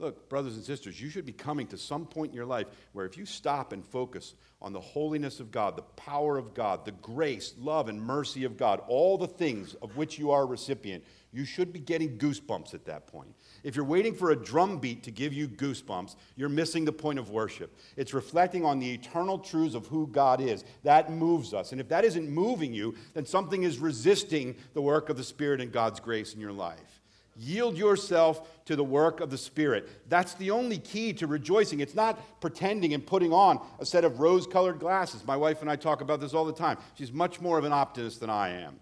Look, 0.00 0.30
brothers 0.30 0.56
and 0.56 0.64
sisters, 0.64 0.98
you 0.98 1.10
should 1.10 1.26
be 1.26 1.32
coming 1.32 1.66
to 1.66 1.76
some 1.76 2.06
point 2.06 2.30
in 2.30 2.36
your 2.36 2.46
life 2.46 2.66
where 2.94 3.04
if 3.04 3.18
you 3.18 3.26
stop 3.26 3.74
and 3.74 3.84
focus 3.84 4.34
on 4.62 4.72
the 4.72 4.80
holiness 4.80 5.40
of 5.40 5.50
God, 5.50 5.76
the 5.76 5.82
power 5.82 6.38
of 6.38 6.54
God, 6.54 6.86
the 6.86 6.92
grace, 6.92 7.52
love, 7.58 7.86
and 7.86 8.00
mercy 8.00 8.44
of 8.44 8.56
God, 8.56 8.80
all 8.88 9.18
the 9.18 9.26
things 9.26 9.74
of 9.74 9.98
which 9.98 10.18
you 10.18 10.30
are 10.30 10.42
a 10.42 10.46
recipient, 10.46 11.04
you 11.32 11.44
should 11.44 11.70
be 11.70 11.80
getting 11.80 12.16
goosebumps 12.16 12.72
at 12.72 12.86
that 12.86 13.06
point. 13.06 13.34
If 13.62 13.76
you're 13.76 13.84
waiting 13.84 14.14
for 14.14 14.30
a 14.30 14.42
drum 14.42 14.78
beat 14.78 15.02
to 15.02 15.10
give 15.10 15.34
you 15.34 15.48
goosebumps, 15.48 16.16
you're 16.34 16.48
missing 16.48 16.86
the 16.86 16.92
point 16.92 17.18
of 17.18 17.28
worship. 17.28 17.76
It's 17.96 18.14
reflecting 18.14 18.64
on 18.64 18.78
the 18.78 18.90
eternal 18.90 19.38
truths 19.38 19.74
of 19.74 19.86
who 19.86 20.06
God 20.06 20.40
is. 20.40 20.64
That 20.82 21.12
moves 21.12 21.52
us. 21.52 21.72
And 21.72 21.80
if 21.80 21.90
that 21.90 22.06
isn't 22.06 22.28
moving 22.28 22.72
you, 22.72 22.94
then 23.12 23.26
something 23.26 23.64
is 23.64 23.78
resisting 23.78 24.56
the 24.72 24.82
work 24.82 25.10
of 25.10 25.18
the 25.18 25.24
Spirit 25.24 25.60
and 25.60 25.70
God's 25.70 26.00
grace 26.00 26.32
in 26.32 26.40
your 26.40 26.52
life. 26.52 26.99
Yield 27.42 27.78
yourself 27.78 28.64
to 28.66 28.76
the 28.76 28.84
work 28.84 29.20
of 29.20 29.30
the 29.30 29.38
Spirit. 29.38 29.88
That's 30.10 30.34
the 30.34 30.50
only 30.50 30.76
key 30.76 31.14
to 31.14 31.26
rejoicing. 31.26 31.80
It's 31.80 31.94
not 31.94 32.40
pretending 32.42 32.92
and 32.92 33.04
putting 33.04 33.32
on 33.32 33.64
a 33.78 33.86
set 33.86 34.04
of 34.04 34.20
rose 34.20 34.46
colored 34.46 34.78
glasses. 34.78 35.26
My 35.26 35.36
wife 35.36 35.62
and 35.62 35.70
I 35.70 35.76
talk 35.76 36.02
about 36.02 36.20
this 36.20 36.34
all 36.34 36.44
the 36.44 36.52
time. 36.52 36.76
She's 36.94 37.10
much 37.10 37.40
more 37.40 37.58
of 37.58 37.64
an 37.64 37.72
optimist 37.72 38.20
than 38.20 38.28
I 38.28 38.50
am. 38.50 38.78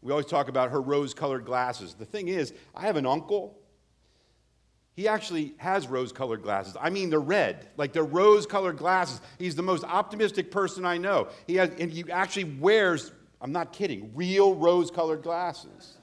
We 0.00 0.10
always 0.10 0.26
talk 0.26 0.48
about 0.48 0.70
her 0.70 0.80
rose 0.80 1.12
colored 1.12 1.44
glasses. 1.44 1.92
The 1.92 2.06
thing 2.06 2.28
is, 2.28 2.54
I 2.74 2.82
have 2.82 2.96
an 2.96 3.04
uncle 3.04 3.58
he 4.98 5.06
actually 5.06 5.54
has 5.58 5.86
rose 5.86 6.10
colored 6.10 6.42
glasses. 6.42 6.76
I 6.80 6.90
mean, 6.90 7.08
they're 7.08 7.20
red, 7.20 7.68
like 7.76 7.92
they're 7.92 8.02
rose 8.02 8.46
colored 8.46 8.78
glasses. 8.78 9.20
He's 9.38 9.54
the 9.54 9.62
most 9.62 9.84
optimistic 9.84 10.50
person 10.50 10.84
I 10.84 10.98
know. 10.98 11.28
He, 11.46 11.54
has, 11.54 11.70
and 11.78 11.88
he 11.88 12.10
actually 12.10 12.58
wears, 12.58 13.12
I'm 13.40 13.52
not 13.52 13.72
kidding, 13.72 14.10
real 14.16 14.56
rose 14.56 14.90
colored 14.90 15.22
glasses. 15.22 15.97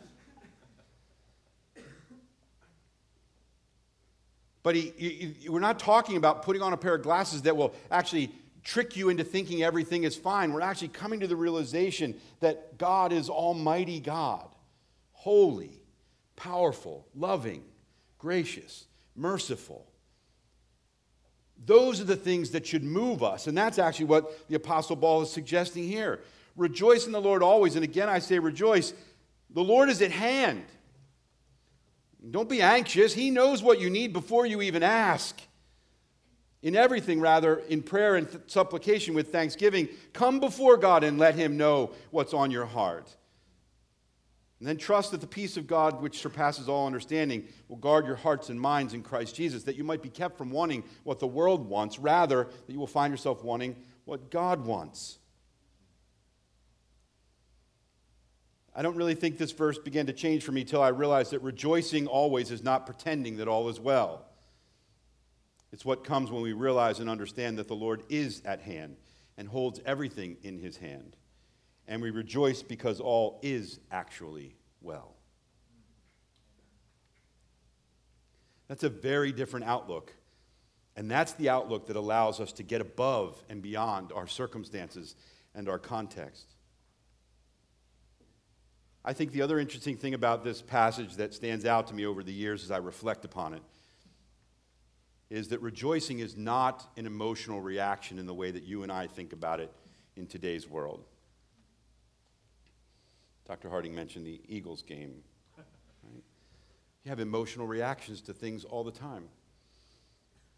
But 4.66 4.74
he, 4.74 4.92
he, 4.98 5.48
we're 5.48 5.60
not 5.60 5.78
talking 5.78 6.18
about 6.18 6.42
putting 6.42 6.64
on 6.64 6.74
a 6.74 6.78
pair 6.78 6.96
of 6.96 7.04
glasses 7.04 7.44
that 7.44 7.56
will 7.56 7.76
actually 7.92 8.32
trick 8.64 8.98
you 8.98 9.10
into 9.10 9.24
thinking 9.24 9.62
everything 9.62 10.06
is 10.06 10.16
fine. 10.16 10.54
We're 10.54 10.62
actually 10.62 10.88
coming 10.88 11.20
to 11.20 11.28
the 11.28 11.36
realization 11.36 12.16
that 12.40 12.80
God 12.80 13.14
is 13.14 13.30
Almighty 13.30 14.00
God, 14.00 14.50
holy, 15.12 15.80
powerful, 16.36 17.06
loving, 17.14 17.64
gracious, 18.18 18.86
merciful. 19.16 19.86
Those 21.64 22.02
are 22.02 22.06
the 22.06 22.16
things 22.16 22.50
that 22.50 22.66
should 22.66 22.84
move 22.84 23.22
us. 23.22 23.46
And 23.46 23.56
that's 23.56 23.78
actually 23.78 24.08
what 24.08 24.48
the 24.50 24.56
Apostle 24.56 24.98
Paul 24.98 25.22
is 25.22 25.30
suggesting 25.30 25.84
here. 25.84 26.22
Rejoice 26.56 27.06
in 27.06 27.12
the 27.12 27.22
Lord 27.22 27.44
always. 27.44 27.76
And 27.76 27.84
again, 27.84 28.10
I 28.10 28.18
say 28.18 28.40
rejoice. 28.40 28.96
The 29.52 29.64
Lord 29.64 29.90
is 29.90 30.02
at 30.02 30.10
hand. 30.10 30.66
Don't 32.32 32.50
be 32.50 32.62
anxious. 32.62 33.14
He 33.14 33.30
knows 33.30 33.62
what 33.62 33.80
you 33.80 33.90
need 33.90 34.14
before 34.14 34.46
you 34.46 34.62
even 34.62 34.84
ask. 34.84 35.40
In 36.62 36.76
everything, 36.76 37.22
rather, 37.22 37.58
in 37.58 37.84
prayer 37.84 38.16
and 38.16 38.28
th- 38.30 38.44
supplication 38.48 39.14
with 39.14 39.32
thanksgiving, 39.32 39.88
come 40.14 40.40
before 40.40 40.78
God 40.78 41.04
and 41.04 41.20
let 41.20 41.36
Him 41.36 41.58
know 41.58 41.92
what's 42.10 42.34
on 42.34 42.50
your 42.50 42.66
heart. 42.66 43.16
And 44.60 44.68
then 44.68 44.78
trust 44.78 45.12
that 45.12 45.22
the 45.22 45.28
peace 45.28 45.58
of 45.58 45.68
God, 45.68 46.02
which 46.02 46.20
surpasses 46.20 46.68
all 46.68 46.88
understanding, 46.88 47.48
will 47.68 47.76
guard 47.78 48.08
your 48.08 48.16
hearts 48.16 48.50
and 48.50 48.60
minds 48.60 48.96
in 48.96 49.04
Christ 49.04 49.36
Jesus, 49.36 49.64
that 49.64 49.76
you 49.76 49.84
might 49.84 50.02
be 50.02 50.10
kept 50.10 50.38
from 50.38 50.50
wanting 50.50 50.84
what 51.04 51.20
the 51.20 51.28
world 51.28 51.68
wants, 51.70 52.00
rather, 52.00 52.46
that 52.46 52.74
you 52.74 52.80
will 52.80 52.88
find 52.88 53.14
yourself 53.14 53.44
wanting 53.44 53.76
what 54.06 54.32
God 54.32 54.66
wants. 54.66 55.20
I 58.76 58.82
don't 58.82 58.98
really 58.98 59.16
think 59.16 59.38
this 59.38 59.54
verse 59.54 59.78
began 59.78 60.06
to 60.08 60.14
change 60.14 60.44
for 60.44 60.52
me 60.52 60.66
till 60.66 60.82
I 60.82 60.90
realized 60.90 61.32
that 61.32 61.42
rejoicing 61.42 62.08
always 62.08 62.52
is 62.52 62.62
not 62.62 62.86
pretending 62.86 63.38
that 63.38 63.48
all 63.48 63.70
is 63.70 63.80
well. 63.80 64.26
It's 65.72 65.86
what 65.86 66.04
comes 66.04 66.30
when 66.30 66.42
we 66.42 66.52
realize 66.52 67.00
and 67.00 67.10
understand 67.10 67.58
that 67.58 67.70
the 67.70 67.76
Lord 67.76 68.04
is 68.10 68.42
at 68.44 68.62
hand 68.62 68.98
and 69.38 69.48
holds 69.48 69.80
everything 69.86 70.38
in 70.44 70.60
his 70.60 70.78
hand. 70.78 71.16
And 71.88 72.02
we 72.02 72.12
rejoice 72.12 72.64
because 72.64 73.00
all 73.00 73.40
is 73.42 73.80
actually 73.92 74.56
well. 74.82 75.16
That's 78.68 78.84
a 78.84 78.90
very 78.90 79.32
different 79.32 79.66
outlook. 79.66 80.14
And 80.98 81.10
that's 81.10 81.34
the 81.34 81.50
outlook 81.50 81.88
that 81.88 81.96
allows 81.96 82.40
us 82.40 82.52
to 82.54 82.64
get 82.64 82.82
above 82.82 83.42
and 83.50 83.62
beyond 83.62 84.12
our 84.12 84.28
circumstances 84.28 85.16
and 85.54 85.70
our 85.70 85.80
context. 85.80 86.55
I 89.08 89.14
think 89.14 89.32
the 89.32 89.44
other 89.44 89.60
interesting 89.60 89.96
thing 89.98 90.16
about 90.16 90.44
this 90.44 90.64
passage 90.64 91.18
that 91.18 91.32
stands 91.36 91.64
out 91.64 91.88
to 91.88 91.94
me 91.94 92.08
over 92.08 92.24
the 92.24 92.34
years 92.34 92.64
as 92.64 92.72
I 92.72 92.78
reflect 92.78 93.24
upon 93.24 93.54
it 93.54 93.62
is 95.30 95.50
that 95.50 95.62
rejoicing 95.62 96.20
is 96.20 96.36
not 96.36 96.88
an 96.98 97.06
emotional 97.06 97.62
reaction 97.62 98.18
in 98.18 98.26
the 98.26 98.34
way 98.34 98.50
that 98.50 98.64
you 98.64 98.82
and 98.82 98.92
I 98.92 99.06
think 99.06 99.32
about 99.32 99.60
it 99.60 99.72
in 100.16 100.26
today's 100.26 100.68
world. 100.68 101.04
Dr. 103.48 103.70
Harding 103.70 103.94
mentioned 103.94 104.26
the 104.26 104.42
Eagles 104.48 104.82
game. 104.82 105.22
Right? 105.56 106.24
You 107.04 107.10
have 107.10 107.20
emotional 107.20 107.68
reactions 107.68 108.22
to 108.22 108.34
things 108.34 108.66
all 108.66 108.84
the 108.84 108.92
time. 108.92 109.26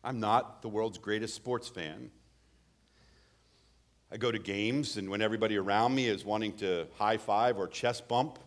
I'm 0.05 0.21
not 0.21 0.61
the 0.61 0.69
world's 0.69 0.97
greatest 0.97 1.35
sports 1.35 1.67
fan. 1.67 2.11
I 4.09 4.15
go 4.15 4.31
to 4.31 4.39
games, 4.39 4.95
and 4.95 5.09
when 5.09 5.21
everybody 5.21 5.57
around 5.57 5.93
me 5.93 6.07
is 6.07 6.23
wanting 6.23 6.53
to 6.57 6.87
high 6.97 7.17
five 7.17 7.57
or 7.57 7.67
chest 7.67 8.07
bump, 8.07 8.39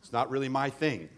it's 0.00 0.12
not 0.12 0.30
really 0.30 0.48
my 0.48 0.70
thing. 0.70 1.10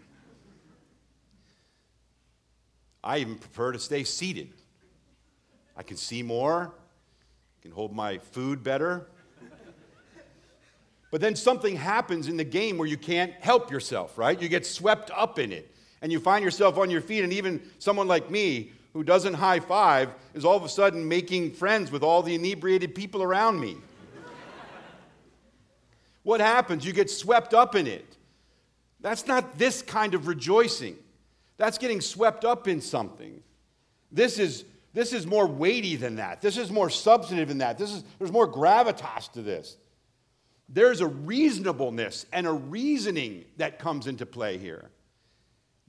I 3.01 3.19
even 3.19 3.35
prefer 3.35 3.71
to 3.71 3.79
stay 3.79 4.03
seated. 4.03 4.49
I 5.77 5.83
can 5.83 5.95
see 5.95 6.21
more, 6.21 6.73
I 6.73 7.61
can 7.61 7.71
hold 7.71 7.95
my 7.95 8.17
food 8.17 8.63
better. 8.63 9.07
But 11.09 11.21
then 11.21 11.35
something 11.37 11.77
happens 11.77 12.27
in 12.27 12.35
the 12.35 12.43
game 12.43 12.77
where 12.77 12.87
you 12.87 12.97
can't 12.97 13.31
help 13.31 13.71
yourself, 13.71 14.17
right? 14.17 14.39
You 14.39 14.49
get 14.49 14.65
swept 14.65 15.09
up 15.15 15.39
in 15.39 15.53
it, 15.53 15.73
and 16.01 16.11
you 16.11 16.19
find 16.19 16.43
yourself 16.43 16.77
on 16.77 16.89
your 16.89 17.01
feet, 17.01 17.23
and 17.23 17.31
even 17.31 17.61
someone 17.79 18.09
like 18.09 18.29
me 18.29 18.73
who 18.93 19.03
doesn't 19.03 19.35
high 19.35 19.59
five 19.59 20.09
is 20.33 20.45
all 20.45 20.57
of 20.57 20.63
a 20.63 20.69
sudden 20.69 21.07
making 21.07 21.51
friends 21.51 21.91
with 21.91 22.03
all 22.03 22.23
the 22.23 22.35
inebriated 22.35 22.95
people 22.95 23.21
around 23.21 23.59
me. 23.59 23.77
what 26.23 26.41
happens? 26.41 26.85
You 26.85 26.93
get 26.93 27.09
swept 27.09 27.53
up 27.53 27.75
in 27.75 27.87
it. 27.87 28.17
That's 29.01 29.27
not 29.27 29.57
this 29.57 29.81
kind 29.81 30.13
of 30.13 30.27
rejoicing. 30.27 30.97
That's 31.57 31.77
getting 31.77 32.01
swept 32.01 32.45
up 32.45 32.67
in 32.67 32.81
something. 32.81 33.41
This 34.11 34.39
is, 34.39 34.65
this 34.93 35.13
is 35.13 35.27
more 35.27 35.45
weighty 35.45 35.95
than 35.95 36.15
that. 36.15 36.41
This 36.41 36.57
is 36.57 36.71
more 36.71 36.89
substantive 36.89 37.47
than 37.47 37.59
that. 37.59 37.77
This 37.77 37.91
is, 37.91 38.03
there's 38.17 38.31
more 38.31 38.51
gravitas 38.51 39.31
to 39.33 39.41
this. 39.41 39.77
There's 40.67 41.01
a 41.01 41.07
reasonableness 41.07 42.25
and 42.31 42.45
a 42.45 42.51
reasoning 42.51 43.45
that 43.57 43.79
comes 43.79 44.07
into 44.07 44.25
play 44.25 44.57
here. 44.57 44.89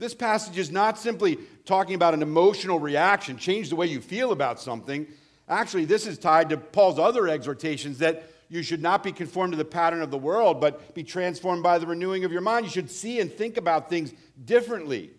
This 0.01 0.15
passage 0.15 0.57
is 0.57 0.71
not 0.71 0.99
simply 0.99 1.39
talking 1.67 1.95
about 1.95 2.15
an 2.15 2.23
emotional 2.23 2.79
reaction, 2.79 3.37
change 3.37 3.69
the 3.69 3.77
way 3.77 3.87
you 3.87 4.01
feel 4.01 4.33
about 4.33 4.59
something. 4.59 5.07
Actually, 5.47 5.85
this 5.85 6.07
is 6.07 6.17
tied 6.17 6.49
to 6.49 6.57
Paul's 6.57 6.99
other 6.99 7.29
exhortations 7.29 7.99
that 7.99 8.25
you 8.49 8.63
should 8.63 8.81
not 8.81 9.03
be 9.03 9.13
conformed 9.13 9.53
to 9.53 9.59
the 9.59 9.65
pattern 9.65 10.01
of 10.01 10.11
the 10.11 10.17
world, 10.17 10.59
but 10.59 10.95
be 10.95 11.05
transformed 11.05 11.63
by 11.63 11.79
the 11.79 11.87
renewing 11.87 12.25
of 12.25 12.33
your 12.33 12.41
mind. 12.41 12.65
You 12.65 12.73
should 12.73 12.91
see 12.91 13.21
and 13.21 13.31
think 13.31 13.59
about 13.59 13.91
things 13.91 14.15
differently. 14.43 15.11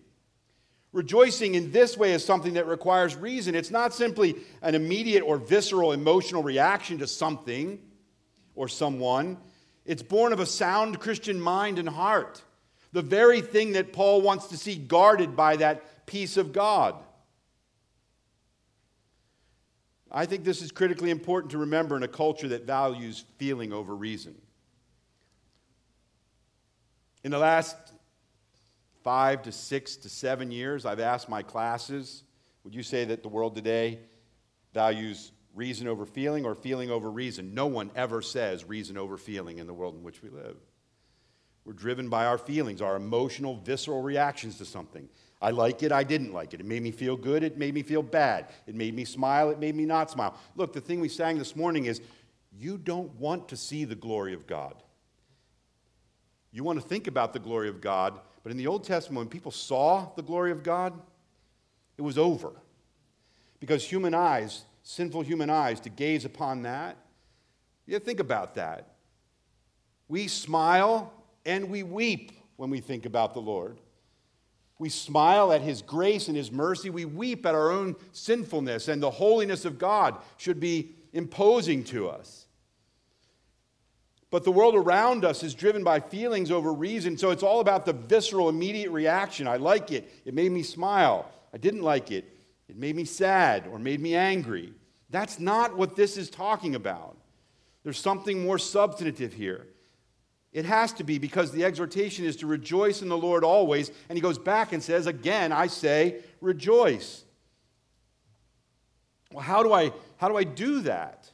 Rejoicing 0.94 1.54
in 1.54 1.72
this 1.72 1.96
way 1.96 2.14
is 2.14 2.26
something 2.26 2.56
that 2.56 2.66
requires 2.66 3.16
reason. 3.16 3.54
It's 3.54 3.70
not 3.70 3.94
simply 3.94 4.36
an 4.64 4.74
immediate 4.74 5.22
or 5.22 5.38
visceral 5.38 5.92
emotional 5.92 6.42
reaction 6.42 6.98
to 6.98 7.08
something 7.08 7.80
or 8.56 8.68
someone. 8.68 9.38
It's 9.86 10.02
born 10.02 10.34
of 10.34 10.40
a 10.40 10.48
sound 10.48 11.00
Christian 11.00 11.40
mind 11.40 11.78
and 11.78 11.88
heart. 11.88 12.42
The 12.94 13.02
very 13.02 13.42
thing 13.42 13.74
that 13.74 13.94
Paul 13.94 14.22
wants 14.22 14.48
to 14.48 14.58
see 14.58 14.76
guarded 14.76 15.36
by 15.36 15.56
that 15.58 16.06
peace 16.06 16.38
of 16.38 16.52
God. 16.52 16.96
I 20.12 20.26
think 20.26 20.44
this 20.44 20.62
is 20.62 20.72
critically 20.72 21.10
important 21.10 21.52
to 21.52 21.60
remember 21.60 21.96
in 21.96 22.04
a 22.04 22.08
culture 22.08 22.50
that 22.50 22.66
values 22.66 23.24
feeling 23.38 23.72
over 23.72 23.96
reason. 23.96 24.36
In 27.24 27.32
the 27.32 27.38
last 27.38 27.78
five 29.04 29.44
to 29.44 29.52
six 29.52 29.96
to 29.98 30.10
seven 30.10 30.52
years, 30.52 30.86
I've 30.86 31.00
asked 31.00 31.30
my 31.30 31.44
classes 31.44 32.24
would 32.64 32.76
you 32.76 32.84
say 32.84 33.06
that 33.06 33.24
the 33.24 33.30
world 33.30 33.56
today 33.56 34.00
values 34.74 35.32
reason 35.56 35.88
over 35.88 36.06
feeling 36.06 36.46
or 36.46 36.56
feeling 36.56 36.92
over 36.92 37.10
reason? 37.10 37.54
No 37.54 37.66
one 37.68 37.92
ever 37.96 38.22
says 38.22 38.66
reason 38.66 38.98
over 38.98 39.18
feeling 39.18 39.58
in 39.58 39.68
the 39.68 39.74
world 39.74 39.96
in 39.96 40.04
which 40.04 40.22
we 40.22 40.30
live. 40.30 40.58
We're 41.66 41.74
driven 41.74 42.10
by 42.10 42.26
our 42.26 42.38
feelings, 42.38 42.82
our 42.82 42.96
emotional, 42.96 43.56
visceral 43.58 44.02
reactions 44.02 44.58
to 44.58 44.66
something. 44.66 45.08
I 45.42 45.52
like 45.52 45.84
it, 45.84 45.92
I 45.92 46.04
didn't 46.04 46.34
like 46.34 46.54
it. 46.54 46.60
It 46.60 46.66
made 46.66 46.84
me 46.84 46.92
feel 46.92 47.16
good, 47.16 47.44
it 47.44 47.58
made 47.58 47.74
me 47.74 47.84
feel 47.84 48.04
bad. 48.04 48.50
It 48.68 48.76
made 48.76 48.96
me 48.96 49.06
smile, 49.06 49.50
it 49.50 49.60
made 49.60 49.76
me 49.76 49.86
not 49.86 50.12
smile. 50.12 50.36
Look, 50.56 50.74
the 50.74 50.82
thing 50.82 51.00
we 51.00 51.10
sang 51.10 51.38
this 51.38 51.56
morning 51.56 51.86
is 51.86 52.02
you 52.58 52.78
don't 52.78 53.14
want 53.16 53.48
to 53.50 53.58
see 53.58 53.86
the 53.86 53.96
glory 53.96 54.34
of 54.34 54.46
God. 54.46 54.76
You 56.52 56.64
want 56.64 56.82
to 56.82 56.88
think 56.88 57.08
about 57.08 57.34
the 57.34 57.40
glory 57.40 57.70
of 57.70 57.80
God, 57.80 58.20
but 58.44 58.52
in 58.52 58.58
the 58.58 58.68
Old 58.68 58.84
Testament, 58.84 59.18
when 59.20 59.30
people 59.30 59.52
saw 59.52 60.10
the 60.16 60.22
glory 60.22 60.52
of 60.52 60.64
God, 60.64 61.00
it 61.98 62.02
was 62.02 62.18
over. 62.18 62.52
Because 63.60 63.88
human 63.88 64.14
eyes, 64.14 64.66
sinful 64.84 65.22
human 65.22 65.50
eyes, 65.50 65.80
to 65.82 65.90
gaze 65.90 66.26
upon 66.26 66.64
that, 66.64 66.98
you 67.86 68.00
think 68.00 68.20
about 68.20 68.56
that. 68.56 68.96
We 70.08 70.28
smile 70.28 71.14
and 71.46 71.70
we 71.70 71.84
weep 71.84 72.32
when 72.58 72.70
we 72.70 72.80
think 72.80 73.06
about 73.06 73.34
the 73.34 73.42
Lord. 73.42 73.80
We 74.80 74.90
smile 74.90 75.52
at 75.52 75.62
His 75.62 75.82
grace 75.82 76.28
and 76.28 76.36
His 76.36 76.52
mercy. 76.52 76.90
We 76.90 77.06
weep 77.06 77.46
at 77.46 77.56
our 77.56 77.72
own 77.72 77.96
sinfulness, 78.14 78.88
and 78.88 79.02
the 79.02 79.12
holiness 79.12 79.66
of 79.66 79.78
God 79.78 80.18
should 80.38 80.60
be 80.60 80.96
imposing 81.14 81.84
to 81.86 82.10
us. 82.10 82.48
But 84.32 84.46
the 84.46 84.52
world 84.52 84.76
around 84.76 85.26
us 85.26 85.44
is 85.44 85.54
driven 85.54 85.84
by 85.84 86.00
feelings 86.00 86.52
over 86.52 86.74
reason, 86.74 87.18
so 87.18 87.32
it's 87.32 87.44
all 87.44 87.60
about 87.60 87.86
the 87.86 87.94
visceral, 87.94 88.48
immediate 88.48 88.90
reaction. 88.90 89.46
I 89.46 89.58
like 89.58 89.92
it. 89.92 90.10
It 90.26 90.34
made 90.34 90.52
me 90.52 90.64
smile. 90.64 91.30
I 91.54 91.58
didn't 91.58 91.82
like 91.82 92.12
it. 92.12 92.26
It 92.70 92.78
made 92.78 92.96
me 92.96 93.04
sad 93.04 93.68
or 93.68 93.78
made 93.78 94.00
me 94.00 94.16
angry. 94.16 94.74
That's 95.10 95.40
not 95.40 95.78
what 95.78 95.98
this 95.98 96.16
is 96.16 96.30
talking 96.30 96.74
about. 96.74 97.18
There's 97.84 98.00
something 98.00 98.42
more 98.42 98.58
substantive 98.58 99.34
here. 99.34 99.68
It 100.54 100.66
has 100.66 100.92
to 100.94 101.04
be 101.04 101.18
because 101.18 101.52
the 101.52 101.64
exhortation 101.64 102.26
is 102.26 102.36
to 102.38 102.48
rejoice 102.48 103.02
in 103.02 103.10
the 103.10 103.18
Lord 103.18 103.44
always. 103.44 103.90
And 104.10 104.18
he 104.18 104.22
goes 104.22 104.38
back 104.38 104.74
and 104.74 104.84
says, 104.84 105.08
Again, 105.08 105.52
I 105.52 105.68
say, 105.68 106.22
rejoice. 106.42 107.24
Well, 109.32 109.44
how 109.44 109.64
do 109.64 109.72
I, 109.72 109.94
how 110.18 110.28
do, 110.28 110.36
I 110.36 110.44
do 110.44 110.82
that? 110.82 111.30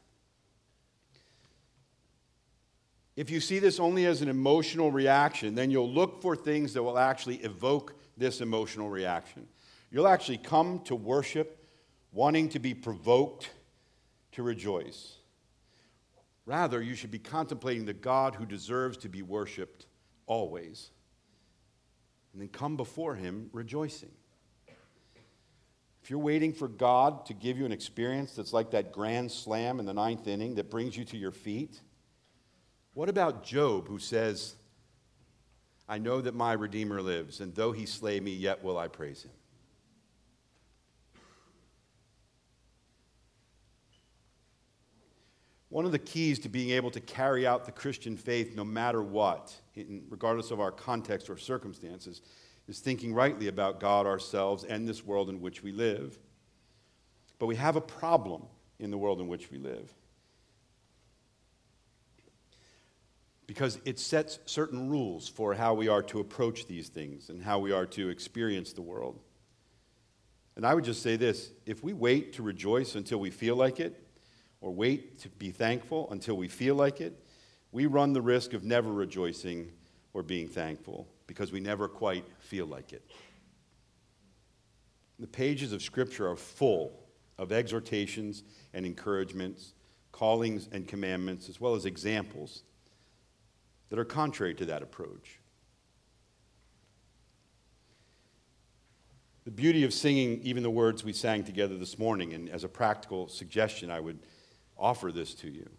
If 3.16 3.32
you 3.32 3.40
see 3.40 3.58
this 3.58 3.80
only 3.80 4.06
as 4.06 4.22
an 4.22 4.30
emotional 4.30 4.92
reaction, 4.92 5.56
then 5.56 5.72
you'll 5.72 5.92
look 5.92 6.22
for 6.22 6.36
things 6.36 6.74
that 6.74 6.84
will 6.84 7.00
actually 7.00 7.38
evoke 7.38 7.96
this 8.16 8.42
emotional 8.42 8.90
reaction. 8.90 9.48
You'll 9.90 10.08
actually 10.08 10.38
come 10.38 10.82
to 10.82 10.96
worship 10.96 11.66
wanting 12.14 12.50
to 12.50 12.60
be 12.60 12.76
provoked 12.76 13.50
to 14.34 14.44
rejoice. 14.44 15.17
Rather, 16.48 16.82
you 16.82 16.96
should 16.96 17.12
be 17.12 17.20
contemplating 17.20 17.84
the 17.86 17.94
God 17.94 18.34
who 18.34 18.46
deserves 18.46 18.96
to 19.00 19.10
be 19.10 19.22
worshiped 19.22 19.86
always. 20.26 20.92
and 22.32 22.42
then 22.42 22.48
come 22.48 22.78
before 22.78 23.16
Him 23.16 23.50
rejoicing. 23.52 24.12
If 26.02 26.10
you're 26.10 26.20
waiting 26.20 26.54
for 26.54 26.70
God 26.70 27.26
to 27.26 27.34
give 27.34 27.58
you 27.58 27.66
an 27.66 27.74
experience 27.74 28.34
that's 28.34 28.54
like 28.54 28.72
that 28.72 28.94
grand 28.94 29.30
slam 29.30 29.80
in 29.82 29.86
the 29.86 29.94
ninth 29.94 30.26
inning 30.26 30.56
that 30.56 30.70
brings 30.70 30.96
you 30.96 31.04
to 31.06 31.18
your 31.18 31.32
feet, 31.32 31.82
what 32.94 33.10
about 33.10 33.44
Job 33.44 33.90
who 33.90 34.00
says, 34.00 34.56
I 35.90 35.98
know 35.98 36.22
that 36.22 36.34
my 36.34 36.54
Redeemer 36.54 37.02
lives, 37.02 37.42
and 37.42 37.54
though 37.56 37.74
he 37.74 37.86
slay 37.86 38.22
me, 38.22 38.32
yet 38.32 38.64
will 38.64 38.78
I 38.78 38.88
praise 38.88 39.24
him? 39.24 39.32
One 45.78 45.86
of 45.86 45.92
the 45.92 46.00
keys 46.00 46.40
to 46.40 46.50
being 46.50 46.72
able 46.72 46.90
to 46.90 47.00
carry 47.00 47.46
out 47.46 47.66
the 47.66 47.72
Christian 47.72 48.18
faith 48.18 48.56
no 48.56 48.64
matter 48.64 49.04
what, 49.04 49.54
regardless 50.10 50.50
of 50.50 50.60
our 50.60 50.72
context 50.72 51.30
or 51.30 51.38
circumstances, 51.38 52.24
is 52.68 52.80
thinking 52.80 53.14
rightly 53.14 53.48
about 53.48 53.80
God, 53.80 54.08
ourselves, 54.08 54.64
and 54.64 54.90
this 54.90 55.06
world 55.06 55.30
in 55.30 55.40
which 55.40 55.62
we 55.62 55.72
live. 55.72 56.18
But 57.38 57.46
we 57.46 57.58
have 57.58 57.76
a 57.76 57.82
problem 57.82 58.48
in 58.80 58.90
the 58.90 58.98
world 58.98 59.22
in 59.22 59.28
which 59.28 59.52
we 59.52 59.60
live. 59.60 59.94
Because 63.46 63.78
it 63.86 64.00
sets 64.00 64.40
certain 64.48 64.90
rules 64.90 65.28
for 65.28 65.54
how 65.54 65.76
we 65.76 65.90
are 65.90 66.02
to 66.02 66.20
approach 66.20 66.66
these 66.66 66.90
things 66.90 67.30
and 67.30 67.44
how 67.44 67.60
we 67.60 67.72
are 67.72 67.86
to 67.86 68.10
experience 68.10 68.74
the 68.74 68.82
world. 68.82 69.20
And 70.56 70.66
I 70.66 70.74
would 70.74 70.86
just 70.86 71.04
say 71.04 71.18
this 71.18 71.52
if 71.68 71.84
we 71.84 71.94
wait 71.94 72.34
to 72.34 72.42
rejoice 72.42 72.96
until 72.96 73.20
we 73.20 73.30
feel 73.30 73.56
like 73.56 73.80
it, 73.80 74.07
or 74.62 74.72
wait 74.72 75.20
to 75.20 75.30
be 75.30 75.52
thankful 75.52 76.10
until 76.12 76.36
we 76.36 76.48
feel 76.48 76.76
like 76.76 77.02
it, 77.02 77.24
we 77.72 77.86
run 77.86 78.14
the 78.14 78.22
risk 78.22 78.54
of 78.54 78.64
never 78.64 78.92
rejoicing 78.92 79.72
or 80.14 80.24
being 80.24 80.48
thankful 80.48 81.08
because 81.28 81.52
we 81.52 81.60
never 81.60 81.88
quite 81.88 82.26
feel 82.40 82.66
like 82.66 82.94
it. 82.94 83.04
The 85.20 85.28
pages 85.28 85.74
of 85.74 85.82
Scripture 85.82 86.30
are 86.30 86.36
full 86.36 86.92
of 87.38 87.52
exhortations 87.52 88.44
and 88.74 88.86
encouragements, 88.86 89.74
callings 90.12 90.70
and 90.72 90.88
commandments, 90.88 91.50
as 91.50 91.60
well 91.60 91.76
as 91.76 91.86
examples 91.86 92.64
that 93.90 94.00
are 94.00 94.06
contrary 94.06 94.54
to 94.56 94.66
that 94.66 94.82
approach. 94.82 95.40
The 99.46 99.52
beauty 99.52 99.84
of 99.84 99.94
singing 99.94 100.42
even 100.44 100.62
the 100.62 100.70
words 100.70 101.04
we 101.04 101.14
sang 101.14 101.44
together 101.44 101.78
this 101.78 101.98
morning, 101.98 102.34
and 102.34 102.50
as 102.50 102.64
a 102.64 102.68
practical 102.68 103.28
suggestion, 103.28 103.90
I 103.90 104.00
would 104.00 104.20
offer 104.80 105.12
this 105.12 105.34
to 105.36 105.50
you. 105.50 105.70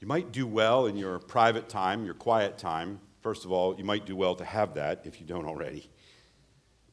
You 0.00 0.08
might 0.08 0.32
do 0.32 0.46
well 0.46 0.86
in 0.86 0.96
your 0.96 1.18
private 1.20 1.68
time, 1.68 2.04
your 2.04 2.14
quiet 2.14 2.58
time. 2.58 3.00
First 3.20 3.44
of 3.44 3.52
all, 3.52 3.76
you 3.76 3.84
might 3.84 4.04
do 4.04 4.16
well 4.16 4.34
to 4.34 4.44
have 4.44 4.74
that 4.74 5.02
if 5.04 5.20
you 5.20 5.26
don't 5.26 5.46
already. 5.46 5.88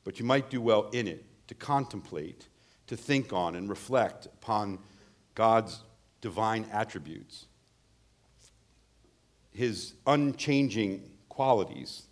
But 0.03 0.19
you 0.19 0.25
might 0.25 0.49
do 0.49 0.61
well 0.61 0.89
in 0.91 1.07
it 1.07 1.25
to 1.47 1.55
contemplate, 1.55 2.47
to 2.85 2.95
think 2.95 3.33
on, 3.33 3.55
and 3.55 3.67
reflect 3.67 4.27
upon 4.27 4.77
God's 5.33 5.81
divine 6.21 6.67
attributes, 6.71 7.47
His 9.51 9.95
unchanging 10.05 11.09
qualities, 11.29 12.03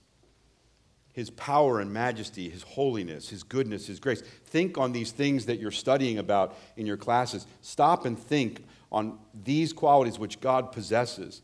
His 1.17 1.31
power 1.31 1.79
and 1.79 1.91
majesty, 1.91 2.47
His 2.47 2.61
holiness, 2.61 3.27
His 3.27 3.41
goodness, 3.41 3.87
His 3.87 3.99
grace. 3.99 4.21
Think 4.21 4.77
on 4.77 4.91
these 4.91 5.09
things 5.09 5.47
that 5.47 5.57
you're 5.57 5.71
studying 5.71 6.19
about 6.19 6.55
in 6.75 6.85
your 6.85 6.95
classes. 6.95 7.47
Stop 7.61 8.05
and 8.05 8.19
think 8.19 8.63
on 8.91 9.17
these 9.33 9.73
qualities 9.73 10.19
which 10.19 10.39
God 10.39 10.71
possesses. 10.71 11.41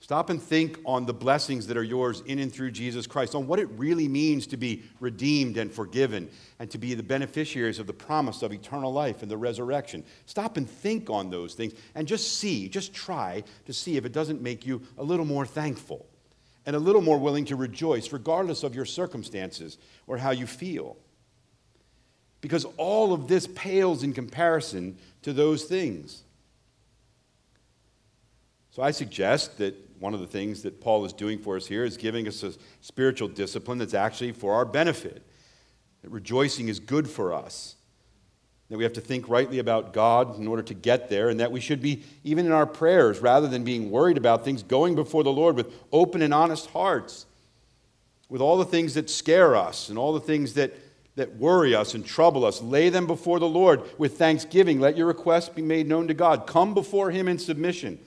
Stop 0.00 0.30
and 0.30 0.42
think 0.42 0.78
on 0.86 1.04
the 1.04 1.12
blessings 1.12 1.66
that 1.66 1.76
are 1.76 1.82
yours 1.82 2.22
in 2.22 2.38
and 2.38 2.50
through 2.50 2.70
Jesus 2.70 3.06
Christ, 3.06 3.34
on 3.34 3.46
what 3.46 3.58
it 3.58 3.68
really 3.72 4.08
means 4.08 4.46
to 4.46 4.56
be 4.56 4.82
redeemed 4.98 5.58
and 5.58 5.70
forgiven, 5.70 6.30
and 6.58 6.70
to 6.70 6.78
be 6.78 6.94
the 6.94 7.02
beneficiaries 7.02 7.78
of 7.78 7.86
the 7.86 7.92
promise 7.92 8.40
of 8.40 8.50
eternal 8.50 8.94
life 8.94 9.20
and 9.20 9.30
the 9.30 9.36
resurrection. 9.36 10.04
Stop 10.24 10.56
and 10.56 10.66
think 10.66 11.10
on 11.10 11.28
those 11.28 11.52
things 11.52 11.74
and 11.94 12.08
just 12.08 12.38
see, 12.38 12.66
just 12.66 12.94
try 12.94 13.44
to 13.66 13.74
see 13.74 13.98
if 13.98 14.06
it 14.06 14.12
doesn't 14.12 14.40
make 14.40 14.64
you 14.64 14.80
a 14.96 15.04
little 15.04 15.26
more 15.26 15.44
thankful 15.44 16.06
and 16.64 16.76
a 16.76 16.78
little 16.78 17.02
more 17.02 17.18
willing 17.18 17.44
to 17.46 17.56
rejoice, 17.56 18.12
regardless 18.12 18.62
of 18.62 18.74
your 18.74 18.84
circumstances 18.84 19.78
or 20.06 20.18
how 20.18 20.30
you 20.30 20.46
feel. 20.46 20.96
Because 22.40 22.64
all 22.76 23.12
of 23.12 23.28
this 23.28 23.46
pales 23.54 24.02
in 24.02 24.12
comparison 24.12 24.96
to 25.22 25.32
those 25.32 25.64
things. 25.64 26.22
So 28.70 28.82
I 28.82 28.90
suggest 28.90 29.58
that 29.58 29.74
one 30.00 30.14
of 30.14 30.20
the 30.20 30.26
things 30.26 30.62
that 30.62 30.80
Paul 30.80 31.04
is 31.04 31.12
doing 31.12 31.38
for 31.38 31.56
us 31.56 31.66
here 31.66 31.84
is 31.84 31.96
giving 31.96 32.26
us 32.26 32.42
a 32.42 32.52
spiritual 32.80 33.28
discipline 33.28 33.78
that's 33.78 33.94
actually 33.94 34.32
for 34.32 34.54
our 34.54 34.64
benefit. 34.64 35.22
That 36.02 36.10
rejoicing 36.10 36.68
is 36.68 36.80
good 36.80 37.08
for 37.08 37.32
us. 37.32 37.76
That 38.72 38.78
we 38.78 38.84
have 38.84 38.94
to 38.94 39.02
think 39.02 39.28
rightly 39.28 39.58
about 39.58 39.92
God 39.92 40.38
in 40.38 40.48
order 40.48 40.62
to 40.62 40.72
get 40.72 41.10
there, 41.10 41.28
and 41.28 41.40
that 41.40 41.52
we 41.52 41.60
should 41.60 41.82
be, 41.82 42.04
even 42.24 42.46
in 42.46 42.52
our 42.52 42.64
prayers, 42.64 43.18
rather 43.18 43.46
than 43.46 43.64
being 43.64 43.90
worried 43.90 44.16
about 44.16 44.46
things, 44.46 44.62
going 44.62 44.94
before 44.94 45.22
the 45.22 45.30
Lord 45.30 45.56
with 45.56 45.74
open 45.92 46.22
and 46.22 46.32
honest 46.32 46.70
hearts, 46.70 47.26
with 48.30 48.40
all 48.40 48.56
the 48.56 48.64
things 48.64 48.94
that 48.94 49.10
scare 49.10 49.54
us 49.54 49.90
and 49.90 49.98
all 49.98 50.14
the 50.14 50.20
things 50.20 50.54
that, 50.54 50.72
that 51.16 51.36
worry 51.36 51.74
us 51.74 51.92
and 51.92 52.02
trouble 52.02 52.46
us. 52.46 52.62
Lay 52.62 52.88
them 52.88 53.06
before 53.06 53.38
the 53.38 53.46
Lord 53.46 53.82
with 53.98 54.16
thanksgiving. 54.16 54.80
Let 54.80 54.96
your 54.96 55.06
requests 55.06 55.50
be 55.50 55.60
made 55.60 55.86
known 55.86 56.08
to 56.08 56.14
God. 56.14 56.46
Come 56.46 56.72
before 56.72 57.10
Him 57.10 57.28
in 57.28 57.38
submission 57.38 57.98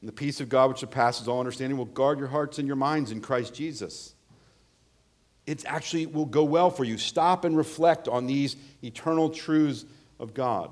and 0.00 0.08
the 0.08 0.12
peace 0.12 0.40
of 0.40 0.50
God, 0.50 0.68
which 0.68 0.80
surpasses 0.80 1.28
all 1.28 1.40
understanding, 1.40 1.78
will 1.78 1.86
guard 1.86 2.18
your 2.18 2.28
hearts 2.28 2.58
and 2.58 2.66
your 2.66 2.76
minds 2.76 3.10
in 3.10 3.22
Christ 3.22 3.54
Jesus. 3.54 4.14
It 5.46 5.64
actually 5.66 6.06
will 6.06 6.26
go 6.26 6.44
well 6.44 6.70
for 6.70 6.84
you. 6.84 6.98
Stop 6.98 7.44
and 7.44 7.56
reflect 7.56 8.08
on 8.08 8.26
these 8.26 8.56
eternal 8.82 9.30
truths 9.30 9.84
of 10.18 10.34
God. 10.34 10.70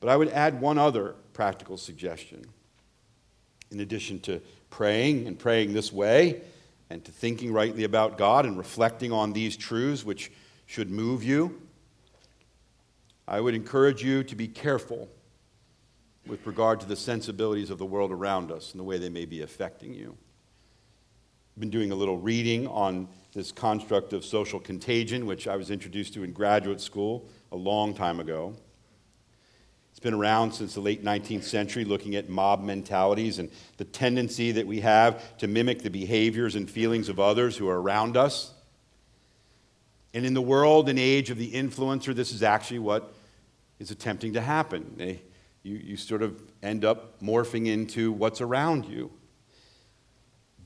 But 0.00 0.08
I 0.08 0.16
would 0.16 0.30
add 0.30 0.60
one 0.60 0.78
other 0.78 1.14
practical 1.32 1.76
suggestion. 1.76 2.44
In 3.70 3.80
addition 3.80 4.20
to 4.20 4.40
praying 4.70 5.26
and 5.26 5.38
praying 5.38 5.72
this 5.72 5.92
way, 5.92 6.42
and 6.90 7.04
to 7.04 7.12
thinking 7.12 7.52
rightly 7.52 7.84
about 7.84 8.18
God 8.18 8.46
and 8.46 8.56
reflecting 8.56 9.12
on 9.12 9.32
these 9.32 9.56
truths 9.56 10.04
which 10.04 10.30
should 10.66 10.90
move 10.90 11.24
you, 11.24 11.60
I 13.26 13.40
would 13.40 13.54
encourage 13.54 14.02
you 14.02 14.22
to 14.24 14.36
be 14.36 14.48
careful 14.48 15.08
with 16.26 16.46
regard 16.46 16.80
to 16.80 16.86
the 16.86 16.96
sensibilities 16.96 17.70
of 17.70 17.78
the 17.78 17.86
world 17.86 18.10
around 18.10 18.50
us 18.50 18.72
and 18.72 18.80
the 18.80 18.84
way 18.84 18.98
they 18.98 19.08
may 19.08 19.24
be 19.24 19.42
affecting 19.42 19.94
you. 19.94 20.16
I've 21.56 21.60
been 21.60 21.70
doing 21.70 21.90
a 21.90 21.94
little 21.94 22.18
reading 22.18 22.66
on 22.66 23.08
this 23.34 23.50
construct 23.50 24.12
of 24.12 24.24
social 24.24 24.60
contagion, 24.60 25.26
which 25.26 25.48
I 25.48 25.56
was 25.56 25.70
introduced 25.70 26.14
to 26.14 26.22
in 26.22 26.32
graduate 26.32 26.80
school 26.80 27.28
a 27.50 27.56
long 27.56 27.92
time 27.92 28.20
ago. 28.20 28.54
It's 29.90 30.00
been 30.00 30.14
around 30.14 30.52
since 30.52 30.74
the 30.74 30.80
late 30.80 31.04
19th 31.04 31.42
century, 31.42 31.84
looking 31.84 32.14
at 32.14 32.28
mob 32.28 32.62
mentalities 32.62 33.40
and 33.40 33.50
the 33.76 33.84
tendency 33.84 34.52
that 34.52 34.66
we 34.66 34.80
have 34.80 35.36
to 35.38 35.48
mimic 35.48 35.82
the 35.82 35.90
behaviors 35.90 36.54
and 36.54 36.70
feelings 36.70 37.08
of 37.08 37.18
others 37.18 37.56
who 37.56 37.68
are 37.68 37.80
around 37.80 38.16
us. 38.16 38.52
And 40.12 40.24
in 40.24 40.34
the 40.34 40.42
world 40.42 40.88
and 40.88 40.98
age 40.98 41.30
of 41.30 41.38
the 41.38 41.50
influencer, 41.50 42.14
this 42.14 42.32
is 42.32 42.42
actually 42.42 42.78
what 42.78 43.14
is 43.80 43.90
attempting 43.90 44.34
to 44.34 44.40
happen. 44.40 45.18
You, 45.64 45.76
you 45.76 45.96
sort 45.96 46.22
of 46.22 46.40
end 46.62 46.84
up 46.84 47.20
morphing 47.20 47.66
into 47.66 48.12
what's 48.12 48.40
around 48.40 48.86
you. 48.86 49.10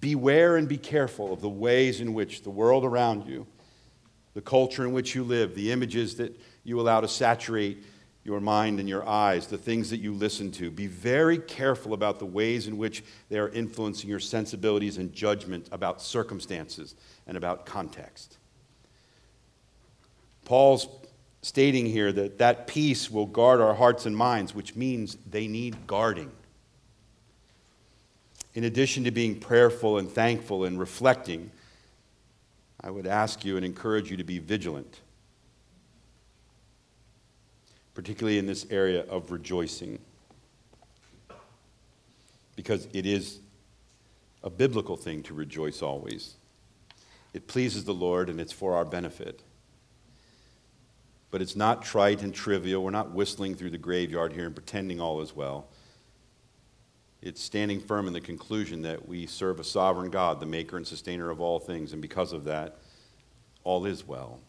Beware 0.01 0.57
and 0.57 0.69
be 0.69 0.79
careful 0.79 1.33
of 1.33 1.41
the 1.41 1.49
ways 1.49 2.01
in 2.01 2.15
which 2.15 2.43
the 2.43 2.51
world 2.51 2.85
around 2.85 3.27
you, 3.27 3.47
the 4.35 4.41
culture 4.41 4.85
in 4.85 4.93
which 4.93 5.15
you 5.15 5.25
live, 5.25 5.55
the 5.55 5.73
images 5.73 6.17
that 6.17 6.39
you 6.63 6.81
allow 6.81 7.01
to 7.01 7.09
saturate 7.09 7.83
your 8.25 8.41
mind 8.41 8.79
and 8.79 8.89
your 8.89 9.09
eyes, 9.09 9.47
the 9.47 9.59
things 9.59 9.91
that 9.91 9.99
you 9.99 10.13
listen 10.13 10.51
to. 10.53 10.71
Be 10.71 10.87
very 10.87 11.39
careful 11.39 11.95
about 11.95 12.19
the 12.19 12.27
ways 12.27 12.67
in 12.67 12.77
which 12.77 13.03
they 13.31 13.39
are 13.39 13.49
influencing 13.49 14.09
your 14.11 14.21
sensibilities 14.21 14.99
and 14.99 15.13
judgment 15.13 15.69
about 15.73 16.03
circumstances 16.03 16.95
and 17.27 17.37
about 17.37 17.65
context. 17.65 18.37
Paul's 20.45 20.89
stating 21.43 21.87
here 21.87 22.13
that 22.13 22.39
that 22.39 22.67
peace 22.67 23.11
will 23.11 23.27
guard 23.27 23.61
our 23.61 23.75
hearts 23.75 24.07
and 24.07 24.17
minds, 24.17 24.55
which 24.55 24.77
means 24.77 25.17
they 25.31 25.49
need 25.49 25.87
guarding. 25.87 26.31
In 28.59 28.65
addition 28.65 29.05
to 29.05 29.13
being 29.13 29.39
prayerful 29.39 29.99
and 29.99 30.11
thankful 30.11 30.65
and 30.65 30.81
reflecting, 30.81 31.53
I 32.81 32.91
would 32.91 33.07
ask 33.07 33.45
you 33.45 33.57
and 33.57 33.65
encourage 33.65 34.11
you 34.11 34.17
to 34.17 34.25
be 34.25 34.41
vigilant, 34.41 34.99
particularly 37.95 38.37
in 38.37 38.47
this 38.47 38.67
area 38.69 39.03
of 39.03 39.31
rejoicing, 39.31 40.01
because 42.57 42.89
it 42.93 43.07
is 43.07 43.39
a 44.43 44.51
biblical 44.51 44.97
thing 44.97 45.23
to 45.23 45.35
rejoice 45.35 45.81
always. 45.81 46.35
It 47.35 47.47
pleases 47.47 47.85
the 47.85 47.95
Lord 47.95 48.29
and 48.29 48.41
it's 48.41 48.53
for 48.53 48.75
our 48.75 48.85
benefit 48.85 49.41
but 51.31 51.43
it's 51.43 51.55
not 51.55 51.83
trite 51.83 52.23
and 52.23 52.35
trivial. 52.35 52.83
We're 52.83 52.91
not 52.91 53.13
whistling 53.13 53.55
through 53.55 53.69
the 53.71 53.79
graveyard 53.79 54.33
here 54.33 54.47
and 54.47 54.55
pretending 54.55 54.99
all 54.99 55.21
is 55.21 55.37
well. 55.37 55.69
It's 57.21 57.43
standing 57.43 57.81
firm 57.81 58.07
in 58.07 58.13
the 58.13 58.21
conclusion 58.21 58.83
that 58.83 59.09
we 59.09 59.27
serve 59.27 59.59
a 59.59 59.65
sovereign 59.65 60.11
God, 60.11 60.39
the 60.39 60.47
maker 60.47 60.77
and 60.77 60.87
sustainer 60.87 61.31
of 61.31 61.41
all 61.41 61.59
things, 61.59 61.93
and 61.93 62.01
because 62.01 62.33
of 62.33 62.45
that, 62.45 62.79
all 63.65 63.87
is 63.87 64.07
well. 64.07 64.41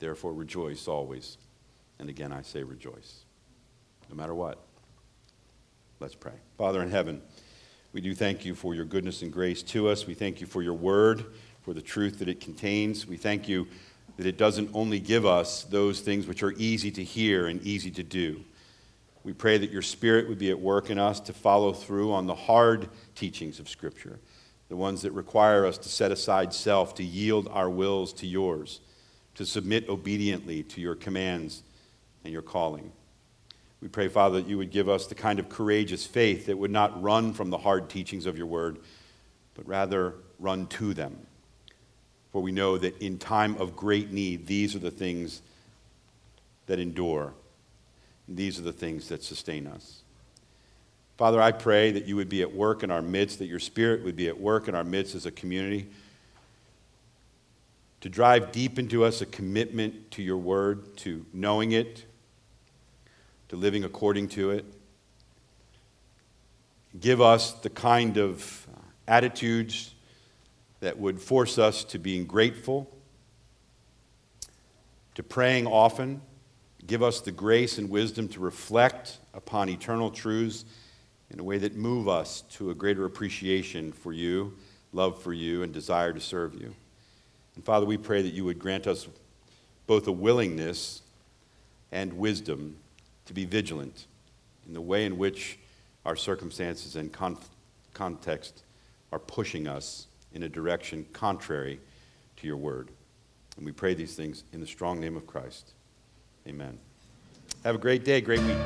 Therefore, 0.00 0.32
rejoice 0.32 0.88
always. 0.88 1.38
And 1.98 2.08
again, 2.08 2.32
I 2.32 2.42
say 2.42 2.62
rejoice, 2.62 3.24
no 4.08 4.16
matter 4.16 4.34
what. 4.34 4.58
Let's 6.00 6.14
pray. 6.14 6.32
Father 6.56 6.82
in 6.82 6.90
heaven, 6.90 7.22
we 7.92 8.00
do 8.00 8.14
thank 8.14 8.44
you 8.44 8.54
for 8.54 8.74
your 8.74 8.86
goodness 8.86 9.22
and 9.22 9.32
grace 9.32 9.62
to 9.64 9.88
us. 9.88 10.06
We 10.06 10.14
thank 10.14 10.40
you 10.40 10.46
for 10.46 10.62
your 10.62 10.74
word, 10.74 11.26
for 11.62 11.74
the 11.74 11.82
truth 11.82 12.18
that 12.20 12.28
it 12.28 12.40
contains. 12.40 13.06
We 13.06 13.18
thank 13.18 13.48
you 13.48 13.68
that 14.16 14.26
it 14.26 14.36
doesn't 14.36 14.70
only 14.74 14.98
give 14.98 15.26
us 15.26 15.64
those 15.64 16.00
things 16.00 16.26
which 16.26 16.42
are 16.42 16.52
easy 16.52 16.90
to 16.92 17.04
hear 17.04 17.46
and 17.46 17.62
easy 17.62 17.90
to 17.92 18.02
do. 18.02 18.42
We 19.22 19.32
pray 19.32 19.58
that 19.58 19.70
your 19.70 19.82
Spirit 19.82 20.28
would 20.28 20.38
be 20.38 20.50
at 20.50 20.58
work 20.58 20.90
in 20.90 20.98
us 20.98 21.20
to 21.20 21.32
follow 21.32 21.72
through 21.72 22.12
on 22.12 22.26
the 22.26 22.34
hard 22.34 22.88
teachings 23.14 23.60
of 23.60 23.68
Scripture, 23.68 24.18
the 24.68 24.76
ones 24.76 25.02
that 25.02 25.12
require 25.12 25.66
us 25.66 25.76
to 25.78 25.88
set 25.88 26.10
aside 26.10 26.54
self, 26.54 26.94
to 26.94 27.04
yield 27.04 27.48
our 27.48 27.68
wills 27.68 28.12
to 28.14 28.26
yours, 28.26 28.80
to 29.34 29.44
submit 29.44 29.88
obediently 29.88 30.62
to 30.62 30.80
your 30.80 30.94
commands 30.94 31.62
and 32.24 32.32
your 32.32 32.42
calling. 32.42 32.92
We 33.80 33.88
pray, 33.88 34.08
Father, 34.08 34.40
that 34.40 34.48
you 34.48 34.58
would 34.58 34.70
give 34.70 34.88
us 34.88 35.06
the 35.06 35.14
kind 35.14 35.38
of 35.38 35.48
courageous 35.48 36.04
faith 36.06 36.46
that 36.46 36.58
would 36.58 36.70
not 36.70 37.02
run 37.02 37.32
from 37.32 37.50
the 37.50 37.58
hard 37.58 37.88
teachings 37.88 38.26
of 38.26 38.36
your 38.36 38.46
word, 38.46 38.78
but 39.54 39.66
rather 39.66 40.14
run 40.38 40.66
to 40.68 40.92
them. 40.94 41.26
For 42.32 42.42
we 42.42 42.52
know 42.52 42.78
that 42.78 42.98
in 42.98 43.18
time 43.18 43.56
of 43.56 43.76
great 43.76 44.12
need, 44.12 44.46
these 44.46 44.74
are 44.76 44.80
the 44.80 44.90
things 44.90 45.42
that 46.66 46.78
endure. 46.78 47.32
These 48.30 48.60
are 48.60 48.62
the 48.62 48.72
things 48.72 49.08
that 49.08 49.24
sustain 49.24 49.66
us. 49.66 50.02
Father, 51.16 51.42
I 51.42 51.52
pray 51.52 51.90
that 51.90 52.06
you 52.06 52.16
would 52.16 52.28
be 52.28 52.42
at 52.42 52.54
work 52.54 52.82
in 52.82 52.90
our 52.90 53.02
midst, 53.02 53.40
that 53.40 53.46
your 53.46 53.58
spirit 53.58 54.04
would 54.04 54.16
be 54.16 54.28
at 54.28 54.40
work 54.40 54.68
in 54.68 54.74
our 54.74 54.84
midst 54.84 55.14
as 55.14 55.26
a 55.26 55.30
community, 55.30 55.88
to 58.00 58.08
drive 58.08 58.52
deep 58.52 58.78
into 58.78 59.04
us 59.04 59.20
a 59.20 59.26
commitment 59.26 60.10
to 60.12 60.22
your 60.22 60.38
word, 60.38 60.96
to 60.98 61.26
knowing 61.34 61.72
it, 61.72 62.06
to 63.48 63.56
living 63.56 63.84
according 63.84 64.28
to 64.28 64.52
it. 64.52 64.64
Give 66.98 67.20
us 67.20 67.52
the 67.52 67.68
kind 67.68 68.16
of 68.16 68.66
attitudes 69.06 69.94
that 70.78 70.98
would 70.98 71.20
force 71.20 71.58
us 71.58 71.84
to 71.84 71.98
being 71.98 72.24
grateful, 72.24 72.90
to 75.16 75.22
praying 75.22 75.66
often. 75.66 76.22
Give 76.90 77.04
us 77.04 77.20
the 77.20 77.30
grace 77.30 77.78
and 77.78 77.88
wisdom 77.88 78.26
to 78.30 78.40
reflect 78.40 79.18
upon 79.32 79.68
eternal 79.68 80.10
truths 80.10 80.64
in 81.30 81.38
a 81.38 81.44
way 81.44 81.56
that 81.56 81.76
move 81.76 82.08
us 82.08 82.40
to 82.54 82.72
a 82.72 82.74
greater 82.74 83.04
appreciation 83.04 83.92
for 83.92 84.12
you, 84.12 84.56
love 84.92 85.22
for 85.22 85.32
you, 85.32 85.62
and 85.62 85.72
desire 85.72 86.12
to 86.12 86.18
serve 86.18 86.52
you. 86.54 86.74
And 87.54 87.64
Father, 87.64 87.86
we 87.86 87.96
pray 87.96 88.22
that 88.22 88.32
you 88.32 88.44
would 88.44 88.58
grant 88.58 88.88
us 88.88 89.06
both 89.86 90.08
a 90.08 90.12
willingness 90.12 91.02
and 91.92 92.12
wisdom 92.14 92.76
to 93.26 93.34
be 93.34 93.44
vigilant 93.44 94.06
in 94.66 94.74
the 94.74 94.80
way 94.80 95.04
in 95.04 95.16
which 95.16 95.60
our 96.04 96.16
circumstances 96.16 96.96
and 96.96 97.12
conf- 97.12 97.50
context 97.94 98.64
are 99.12 99.20
pushing 99.20 99.68
us 99.68 100.08
in 100.34 100.42
a 100.42 100.48
direction 100.48 101.06
contrary 101.12 101.78
to 102.38 102.48
your 102.48 102.56
word. 102.56 102.90
And 103.56 103.64
we 103.64 103.70
pray 103.70 103.94
these 103.94 104.16
things 104.16 104.42
in 104.52 104.58
the 104.58 104.66
strong 104.66 104.98
name 104.98 105.16
of 105.16 105.24
Christ. 105.24 105.74
Amen. 106.46 106.78
Have 107.64 107.74
a 107.74 107.78
great 107.78 108.04
day, 108.04 108.20
great 108.20 108.40
week. 108.40 108.56